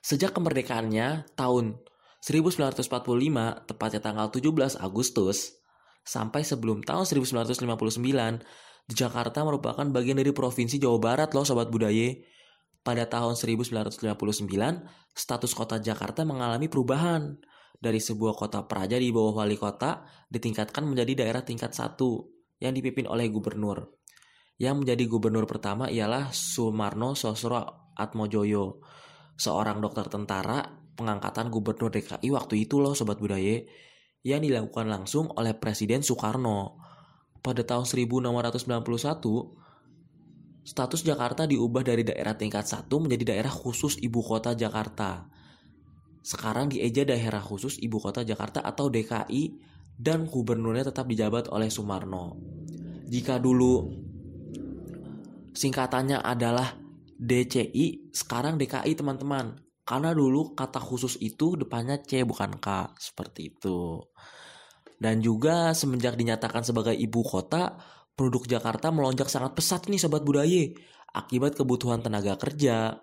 Sejak 0.05 0.37
kemerdekaannya 0.37 1.33
tahun 1.33 1.81
1945, 2.21 3.65
tepatnya 3.65 4.01
tanggal 4.01 4.29
17 4.29 4.77
Agustus, 4.77 5.57
sampai 6.05 6.45
sebelum 6.45 6.85
tahun 6.85 7.09
1959, 7.09 8.45
Jakarta 8.85 9.41
merupakan 9.41 9.85
bagian 9.89 10.21
dari 10.21 10.29
Provinsi 10.29 10.77
Jawa 10.77 11.01
Barat 11.01 11.33
loh 11.33 11.41
sobat 11.41 11.73
budaya. 11.73 12.13
Pada 12.85 13.09
tahun 13.09 13.33
1959, 13.33 14.05
status 15.09 15.51
kota 15.57 15.81
Jakarta 15.81 16.21
mengalami 16.21 16.69
perubahan. 16.69 17.41
Dari 17.75 17.97
sebuah 17.97 18.37
kota 18.37 18.65
praja 18.69 18.95
di 18.95 19.09
bawah 19.09 19.41
wali 19.41 19.57
kota 19.57 20.05
ditingkatkan 20.29 20.85
menjadi 20.85 21.25
daerah 21.25 21.41
tingkat 21.41 21.73
satu 21.73 22.29
yang 22.61 22.77
dipimpin 22.77 23.09
oleh 23.09 23.27
gubernur. 23.33 23.89
Yang 24.55 24.75
menjadi 24.85 25.03
gubernur 25.11 25.45
pertama 25.49 25.91
ialah 25.91 26.31
Sumarno 26.31 27.17
Sosro 27.17 27.91
Atmojoyo, 27.97 28.79
seorang 29.35 29.83
dokter 29.83 30.07
tentara 30.07 30.63
pengangkatan 30.95 31.51
gubernur 31.51 31.91
DKI 31.91 32.31
waktu 32.31 32.63
itu 32.63 32.79
loh 32.79 32.95
sobat 32.95 33.19
budaya 33.19 33.59
yang 34.23 34.41
dilakukan 34.41 34.87
langsung 34.87 35.29
oleh 35.35 35.53
Presiden 35.53 36.01
Soekarno. 36.01 36.84
Pada 37.45 37.61
tahun 37.61 37.85
1691, 37.85 38.65
status 40.65 41.05
Jakarta 41.05 41.45
diubah 41.45 41.85
dari 41.85 42.01
daerah 42.01 42.33
tingkat 42.33 42.65
1 42.65 42.89
menjadi 42.97 43.37
daerah 43.37 43.53
khusus 43.53 44.01
ibu 44.01 44.25
kota 44.25 44.57
Jakarta. 44.57 45.29
Sekarang 46.25 46.73
dieja 46.73 47.05
daerah 47.05 47.37
khusus 47.37 47.77
ibu 47.77 48.01
kota 48.01 48.25
Jakarta 48.25 48.65
atau 48.65 48.89
DKI 48.89 49.61
dan 49.93 50.25
gubernurnya 50.25 50.89
tetap 50.89 51.05
dijabat 51.05 51.53
oleh 51.53 51.69
Sumarno. 51.69 52.33
Jika 53.05 53.37
dulu 53.37 53.93
singkatannya 55.53 56.25
adalah 56.25 56.73
DCI, 57.15 58.09
sekarang 58.09 58.57
DKI 58.57 58.97
teman-teman. 58.97 59.61
Karena 59.85 60.17
dulu 60.17 60.57
kata 60.57 60.81
khusus 60.81 61.21
itu 61.21 61.61
depannya 61.61 62.01
C 62.01 62.25
bukan 62.25 62.57
K, 62.57 62.89
seperti 62.97 63.53
itu. 63.53 64.01
Dan 64.95 65.19
juga 65.19 65.75
semenjak 65.75 66.15
dinyatakan 66.15 66.63
sebagai 66.63 66.95
ibu 66.95 67.21
kota, 67.21 67.75
penduduk 68.15 68.47
Jakarta 68.47 68.89
melonjak 68.89 69.27
sangat 69.27 69.53
pesat 69.53 69.85
nih 69.91 69.99
sobat 69.99 70.23
budaya. 70.23 70.71
Akibat 71.15 71.55
kebutuhan 71.55 72.03
tenaga 72.03 72.35
kerja, 72.35 72.99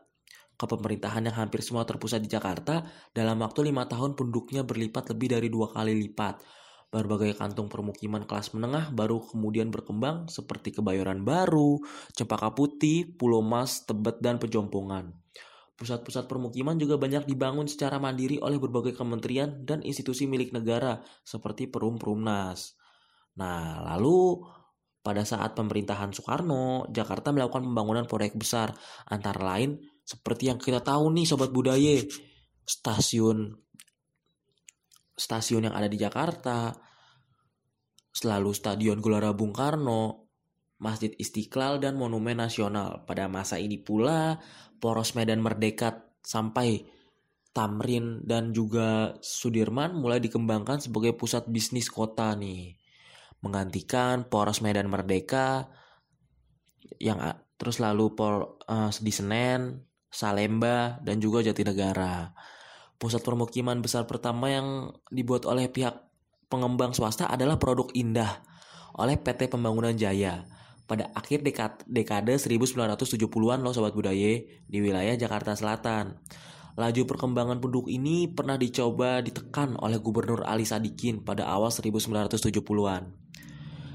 kepemerintahan 0.61 1.27
yang 1.27 1.37
hampir 1.37 1.65
semua 1.65 1.89
terpusat 1.89 2.21
di 2.21 2.29
Jakarta, 2.29 2.85
dalam 3.17 3.41
waktu 3.41 3.73
lima 3.73 3.89
tahun 3.89 4.15
penduduknya 4.15 4.63
berlipat 4.69 5.17
lebih 5.17 5.35
dari 5.39 5.49
dua 5.49 5.73
kali 5.73 5.97
lipat. 5.97 6.45
Berbagai 6.93 7.33
kantung 7.41 7.73
permukiman 7.73 8.29
kelas 8.29 8.53
menengah 8.53 8.93
baru 8.93 9.25
kemudian 9.25 9.73
berkembang 9.73 10.29
seperti 10.29 10.77
Kebayoran 10.77 11.25
Baru, 11.25 11.81
Cempaka 12.13 12.53
Putih, 12.53 13.17
Pulau 13.17 13.41
Mas, 13.41 13.89
Tebet, 13.89 14.21
dan 14.21 14.37
Pejompongan. 14.37 15.17
Pusat-pusat 15.73 16.29
permukiman 16.29 16.79
juga 16.79 17.01
banyak 17.01 17.27
dibangun 17.27 17.67
secara 17.67 17.97
mandiri 17.99 18.39
oleh 18.39 18.61
berbagai 18.61 18.95
kementerian 18.95 19.65
dan 19.67 19.81
institusi 19.83 20.29
milik 20.29 20.53
negara 20.55 21.01
seperti 21.25 21.67
Perum 21.67 21.99
Perumnas. 21.99 22.77
Nah, 23.41 23.81
lalu 23.93 24.45
pada 25.03 25.27
saat 25.27 25.59
pemerintahan 25.59 26.15
Soekarno, 26.15 26.87
Jakarta 26.93 27.35
melakukan 27.35 27.67
pembangunan 27.67 28.07
proyek 28.07 28.39
besar 28.39 28.71
antara 29.11 29.43
lain 29.43 29.81
seperti 30.05 30.53
yang 30.53 30.61
kita 30.61 30.85
tahu 30.85 31.11
nih 31.11 31.27
sobat 31.27 31.51
budaya, 31.51 31.99
stasiun 32.63 33.63
stasiun 35.17 35.71
yang 35.71 35.77
ada 35.77 35.89
di 35.89 35.99
Jakarta, 36.01 36.73
selalu 38.13 38.51
Stadion 38.53 38.99
Gelora 38.99 39.31
Bung 39.33 39.55
Karno, 39.55 40.22
Masjid 40.83 41.15
Istiqlal 41.15 41.79
dan 41.79 41.95
Monumen 41.95 42.43
Nasional. 42.43 43.07
Pada 43.07 43.31
masa 43.31 43.63
ini 43.63 43.79
pula, 43.79 44.43
poros 44.83 45.15
Medan 45.15 45.39
Merdeka 45.39 46.11
sampai 46.19 46.83
Tamrin 47.55 48.27
dan 48.27 48.51
juga 48.51 49.15
Sudirman 49.23 49.95
mulai 49.95 50.19
dikembangkan 50.19 50.83
sebagai 50.83 51.15
pusat 51.15 51.47
bisnis 51.47 51.87
kota 51.87 52.35
nih. 52.35 52.75
Menggantikan 53.47 54.27
poros 54.27 54.59
Medan 54.59 54.91
Merdeka 54.91 55.71
yang 56.99 57.23
terus 57.55 57.79
lalu 57.79 58.19
por, 58.19 58.59
uh, 58.67 58.91
di 58.91 59.13
Senen, 59.15 59.87
Salemba 60.11 60.99
dan 61.07 61.23
juga 61.23 61.47
Jatinegara. 61.47 62.35
Pusat 62.99 63.23
permukiman 63.23 63.79
besar 63.79 64.11
pertama 64.11 64.51
yang 64.51 64.91
dibuat 65.15 65.47
oleh 65.47 65.71
pihak 65.71 65.95
pengembang 66.51 66.91
swasta 66.91 67.31
adalah 67.31 67.55
produk 67.55 67.87
indah 67.95 68.43
oleh 68.99 69.15
PT 69.15 69.47
Pembangunan 69.47 69.95
Jaya 69.95 70.62
pada 70.85 71.09
akhir 71.15 71.47
dekade, 71.47 71.87
dekade 71.89 72.37
1970-an 72.37 73.63
loh 73.63 73.73
sobat 73.73 73.95
budaya 73.95 74.43
di 74.45 74.79
wilayah 74.79 75.15
Jakarta 75.15 75.55
Selatan. 75.55 76.19
Laju 76.73 77.03
perkembangan 77.05 77.61
penduduk 77.61 77.93
ini 77.93 78.33
pernah 78.33 78.57
dicoba 78.57 79.21
ditekan 79.21 79.77
oleh 79.77 80.01
Gubernur 80.01 80.49
Ali 80.49 80.65
Sadikin 80.65 81.21
pada 81.21 81.45
awal 81.45 81.69
1970-an 81.69 83.13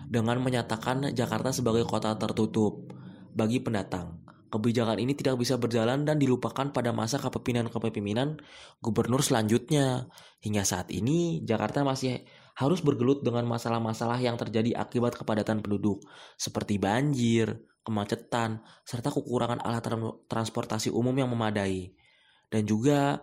dengan 0.07 0.39
menyatakan 0.39 1.11
Jakarta 1.11 1.51
sebagai 1.51 1.83
kota 1.83 2.15
tertutup 2.15 2.93
bagi 3.35 3.59
pendatang. 3.59 4.23
Kebijakan 4.47 5.03
ini 5.03 5.11
tidak 5.11 5.43
bisa 5.43 5.59
berjalan 5.59 6.07
dan 6.07 6.15
dilupakan 6.23 6.71
pada 6.71 6.95
masa 6.95 7.19
kepemimpinan-kepemimpinan 7.19 8.39
gubernur 8.79 9.19
selanjutnya. 9.19 10.07
Hingga 10.39 10.63
saat 10.63 10.87
ini, 10.95 11.43
Jakarta 11.43 11.83
masih 11.83 12.23
harus 12.57 12.81
bergelut 12.81 13.21
dengan 13.21 13.45
masalah-masalah 13.45 14.17
yang 14.17 14.33
terjadi 14.33 14.73
akibat 14.73 15.13
kepadatan 15.13 15.61
penduduk, 15.61 16.01
seperti 16.41 16.81
banjir, 16.81 17.53
kemacetan, 17.85 18.65
serta 18.81 19.13
kekurangan 19.13 19.61
alat 19.61 19.85
transportasi 20.25 20.89
umum 20.89 21.13
yang 21.13 21.29
memadai. 21.29 21.93
Dan 22.49 22.65
juga 22.65 23.21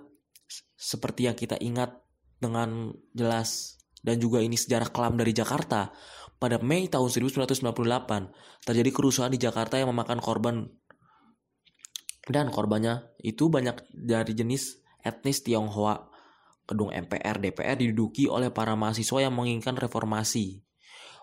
seperti 0.79 1.27
yang 1.27 1.35
kita 1.35 1.59
ingat 1.59 1.99
dengan 2.39 2.95
jelas 3.11 3.75
dan 4.05 4.23
juga 4.23 4.39
ini 4.39 4.55
sejarah 4.55 4.93
kelam 4.95 5.19
dari 5.19 5.35
Jakarta, 5.35 5.91
pada 6.39 6.61
Mei 6.61 6.87
tahun 6.93 7.09
1998 7.09 8.69
terjadi 8.69 8.91
kerusuhan 8.93 9.33
di 9.33 9.41
Jakarta 9.41 9.81
yang 9.81 9.91
memakan 9.91 10.21
korban 10.21 10.69
dan 12.29 12.49
korbannya 12.49 13.17
itu 13.21 13.49
banyak 13.49 13.85
dari 13.93 14.33
jenis 14.33 14.81
etnis 15.05 15.45
Tionghoa. 15.45 16.14
Gedung 16.65 16.89
MPR 16.89 17.37
DPR 17.45 17.77
diduduki 17.77 18.25
oleh 18.25 18.49
para 18.49 18.73
mahasiswa 18.73 19.29
yang 19.29 19.37
menginginkan 19.37 19.77
reformasi. 19.77 20.65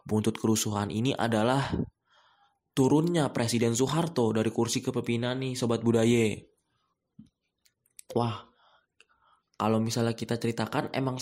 Buntut 0.06 0.38
kerusuhan 0.38 0.94
ini 0.94 1.18
adalah 1.18 1.74
turunnya 2.78 3.34
Presiden 3.34 3.74
Soeharto 3.74 4.30
dari 4.34 4.54
kursi 4.54 4.86
kepemimpinan 4.86 5.42
nih 5.42 5.54
Sobat 5.58 5.82
Budaya. 5.82 6.38
Wah, 8.14 8.38
kalau 9.58 9.78
misalnya 9.82 10.14
kita 10.14 10.38
ceritakan 10.38 10.94
emang 10.94 11.18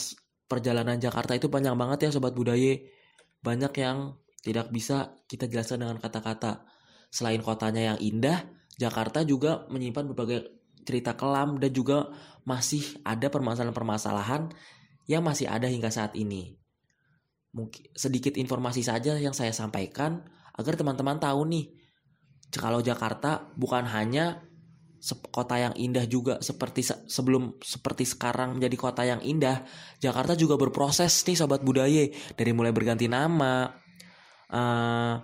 perjalanan 0.50 1.00
Jakarta 1.00 1.38
itu 1.38 1.48
panjang 1.48 1.80
banget 1.80 2.08
ya 2.08 2.20
Sobat 2.20 2.36
Budaya. 2.36 2.76
Banyak 3.40 3.74
yang 3.80 4.20
tidak 4.44 4.68
bisa 4.72 5.16
kita 5.32 5.48
jelaskan 5.48 5.88
dengan 5.88 6.00
kata-kata. 6.00 6.68
Selain 7.08 7.40
kotanya 7.40 7.96
yang 7.96 8.00
indah, 8.04 8.48
Jakarta 8.76 9.24
juga 9.24 9.64
menyimpan 9.72 10.12
berbagai 10.12 10.59
cerita 10.90 11.14
kelam 11.14 11.62
dan 11.62 11.70
juga 11.70 12.10
masih 12.50 12.82
ada 13.06 13.30
permasalahan-permasalahan 13.30 14.50
yang 15.06 15.22
masih 15.22 15.46
ada 15.46 15.70
hingga 15.70 15.94
saat 15.94 16.18
ini. 16.18 16.58
Mungkin 17.54 17.94
sedikit 17.94 18.34
informasi 18.34 18.82
saja 18.82 19.14
yang 19.22 19.38
saya 19.38 19.54
sampaikan 19.54 20.26
agar 20.58 20.74
teman-teman 20.74 21.22
tahu 21.22 21.46
nih 21.46 21.66
kalau 22.50 22.82
Jakarta 22.82 23.54
bukan 23.54 23.86
hanya 23.86 24.50
kota 25.32 25.56
yang 25.56 25.74
indah 25.80 26.04
juga 26.10 26.44
seperti 26.44 26.84
sebelum 27.08 27.56
seperti 27.64 28.04
sekarang 28.04 28.60
menjadi 28.60 28.76
kota 28.76 29.08
yang 29.08 29.24
indah 29.24 29.64
Jakarta 30.04 30.36
juga 30.36 30.60
berproses 30.60 31.24
nih 31.24 31.40
sobat 31.40 31.64
budaya 31.64 32.12
dari 32.36 32.52
mulai 32.52 32.76
berganti 32.76 33.08
nama 33.08 33.72
uh, 34.52 35.16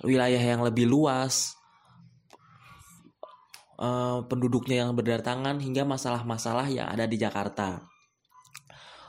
wilayah 0.00 0.40
yang 0.40 0.64
lebih 0.64 0.88
luas 0.88 1.59
uh, 3.80 4.22
penduduknya 4.28 4.86
yang 4.86 4.92
berdatangan 4.92 5.58
hingga 5.58 5.88
masalah-masalah 5.88 6.68
yang 6.68 6.86
ada 6.86 7.08
di 7.08 7.16
Jakarta. 7.16 7.80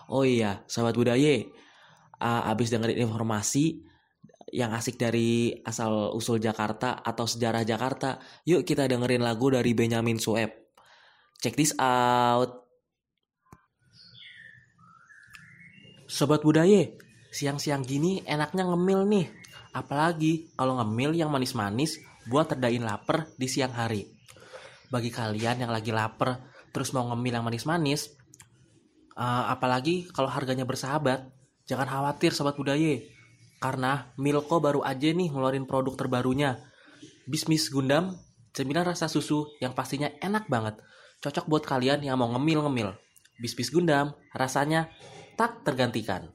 Oh 0.07 0.23
iya, 0.23 0.63
sahabat 0.67 0.95
budaya, 0.95 1.43
uh, 2.19 2.51
abis 2.51 2.71
dengerin 2.71 3.03
informasi 3.03 3.83
yang 4.51 4.75
asik 4.75 4.99
dari 4.99 5.55
asal 5.63 6.11
usul 6.11 6.39
Jakarta 6.39 6.99
atau 6.99 7.23
sejarah 7.23 7.63
Jakarta, 7.63 8.19
yuk 8.43 8.67
kita 8.67 8.87
dengerin 8.87 9.23
lagu 9.23 9.47
dari 9.47 9.71
Benjamin 9.71 10.19
Sueb. 10.19 10.51
Check 11.39 11.55
this 11.55 11.71
out. 11.79 12.67
Sobat 16.11 16.43
budaya, 16.43 16.91
siang-siang 17.31 17.87
gini 17.87 18.19
enaknya 18.27 18.67
ngemil 18.67 19.07
nih. 19.07 19.27
Apalagi 19.71 20.51
kalau 20.59 20.75
ngemil 20.83 21.15
yang 21.15 21.31
manis-manis 21.31 22.03
buat 22.27 22.51
terdain 22.51 22.83
lapar 22.83 23.31
di 23.39 23.47
siang 23.47 23.71
hari 23.71 24.10
bagi 24.91 25.09
kalian 25.09 25.63
yang 25.63 25.71
lagi 25.71 25.95
lapar 25.95 26.51
terus 26.75 26.91
mau 26.91 27.07
ngemil 27.07 27.39
yang 27.39 27.45
manis-manis 27.47 28.11
uh, 29.15 29.47
apalagi 29.51 30.07
kalau 30.11 30.27
harganya 30.27 30.67
bersahabat 30.67 31.31
jangan 31.65 31.87
khawatir 31.87 32.35
sobat 32.35 32.59
budaya. 32.59 32.99
Karena 33.61 34.09
Milko 34.17 34.57
baru 34.57 34.81
aja 34.81 35.13
nih 35.13 35.29
ngeluarin 35.29 35.69
produk 35.69 35.93
terbarunya. 35.93 36.57
Bismis 37.29 37.69
Gundam 37.69 38.17
cemilan 38.51 38.89
rasa 38.89 39.05
susu 39.05 39.45
yang 39.61 39.77
pastinya 39.77 40.09
enak 40.17 40.49
banget. 40.49 40.81
Cocok 41.21 41.45
buat 41.45 41.63
kalian 41.69 42.01
yang 42.01 42.17
mau 42.17 42.33
ngemil-ngemil. 42.33 42.97
Bismis 43.37 43.69
Gundam 43.69 44.17
rasanya 44.33 44.89
tak 45.37 45.61
tergantikan 45.61 46.33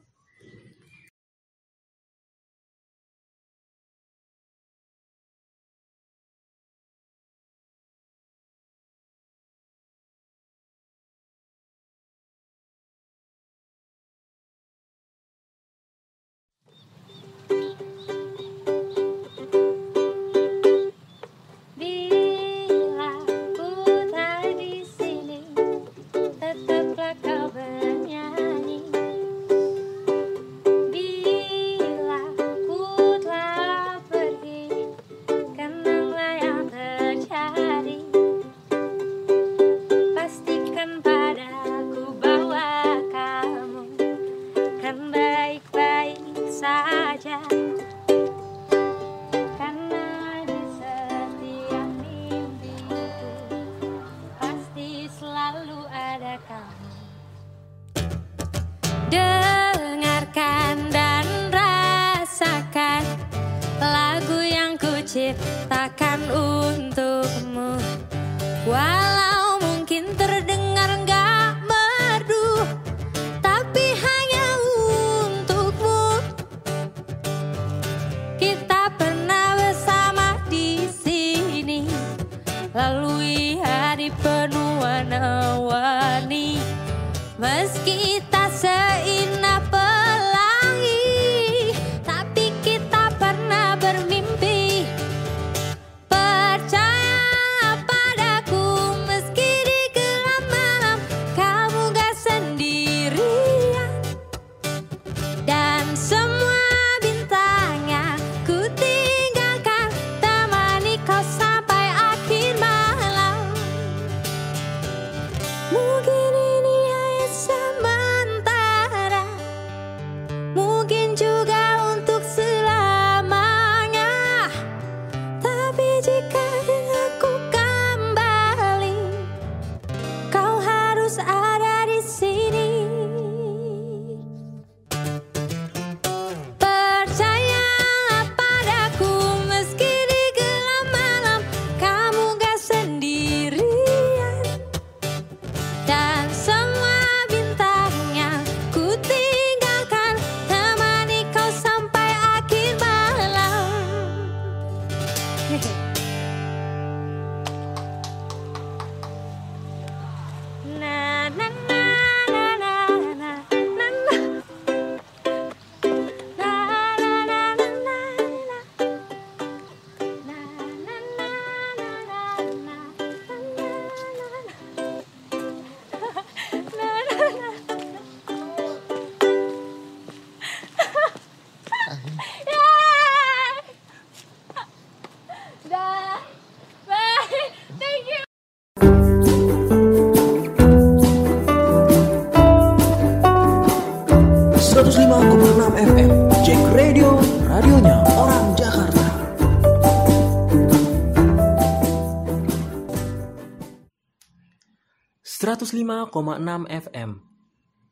105,6 205.77 206.65
FM. 206.73 207.21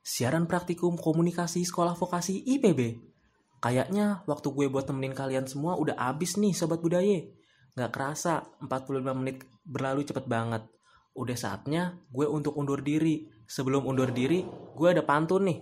Siaran 0.02 0.50
praktikum 0.50 0.98
komunikasi 0.98 1.62
sekolah 1.62 1.94
vokasi 1.94 2.42
IPB. 2.42 2.98
Kayaknya 3.62 4.26
waktu 4.26 4.50
gue 4.50 4.66
buat 4.74 4.90
temenin 4.90 5.14
kalian 5.14 5.46
semua 5.46 5.78
udah 5.78 5.94
abis 5.94 6.42
nih 6.42 6.58
sobat 6.58 6.82
budaya. 6.82 7.22
Nggak 7.78 7.92
kerasa 7.94 8.42
45 8.58 9.06
menit 9.22 9.46
berlalu 9.62 10.02
cepet 10.02 10.26
banget. 10.26 10.66
Udah 11.14 11.38
saatnya 11.38 12.02
gue 12.10 12.26
untuk 12.26 12.58
undur 12.58 12.82
diri. 12.82 13.30
Sebelum 13.46 13.86
undur 13.86 14.10
diri, 14.10 14.42
gue 14.74 14.88
ada 14.90 15.06
pantun 15.06 15.46
nih. 15.46 15.62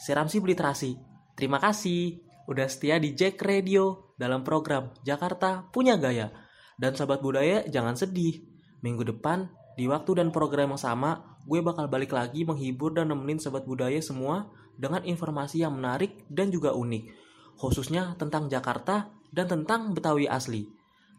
Seramsi 0.00 0.40
Literasi. 0.40 0.96
Terima 1.36 1.60
kasih 1.60 2.16
udah 2.48 2.64
setia 2.64 2.96
di 2.96 3.12
Jack 3.12 3.44
Radio 3.44 4.16
dalam 4.16 4.40
program 4.40 4.96
Jakarta 5.04 5.68
Punya 5.68 6.00
Gaya. 6.00 6.32
Dan 6.80 6.96
sobat 6.96 7.20
budaya 7.20 7.60
jangan 7.68 7.92
sedih. 7.92 8.40
Minggu 8.80 9.04
depan 9.04 9.52
di 9.78 9.86
waktu 9.86 10.18
dan 10.18 10.34
program 10.34 10.74
yang 10.74 10.82
sama, 10.82 11.38
gue 11.46 11.62
bakal 11.62 11.86
balik 11.86 12.10
lagi 12.10 12.42
menghibur 12.42 12.98
dan 12.98 13.14
nemenin 13.14 13.38
sobat 13.38 13.62
budaya 13.62 14.02
semua 14.02 14.50
dengan 14.74 15.06
informasi 15.06 15.62
yang 15.62 15.78
menarik 15.78 16.26
dan 16.26 16.50
juga 16.50 16.74
unik, 16.74 17.14
khususnya 17.54 18.18
tentang 18.18 18.50
Jakarta 18.50 19.14
dan 19.30 19.46
tentang 19.46 19.94
Betawi 19.94 20.26
asli. 20.26 20.66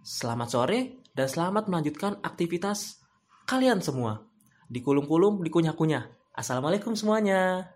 Selamat 0.04 0.52
sore 0.52 1.00
dan 1.16 1.32
selamat 1.32 1.72
melanjutkan 1.72 2.20
aktivitas 2.20 3.00
kalian 3.48 3.80
semua. 3.80 4.28
Dikulung-kulung, 4.68 5.40
dikunyah-kunyah. 5.40 6.36
Assalamualaikum 6.36 7.00
semuanya. 7.00 7.72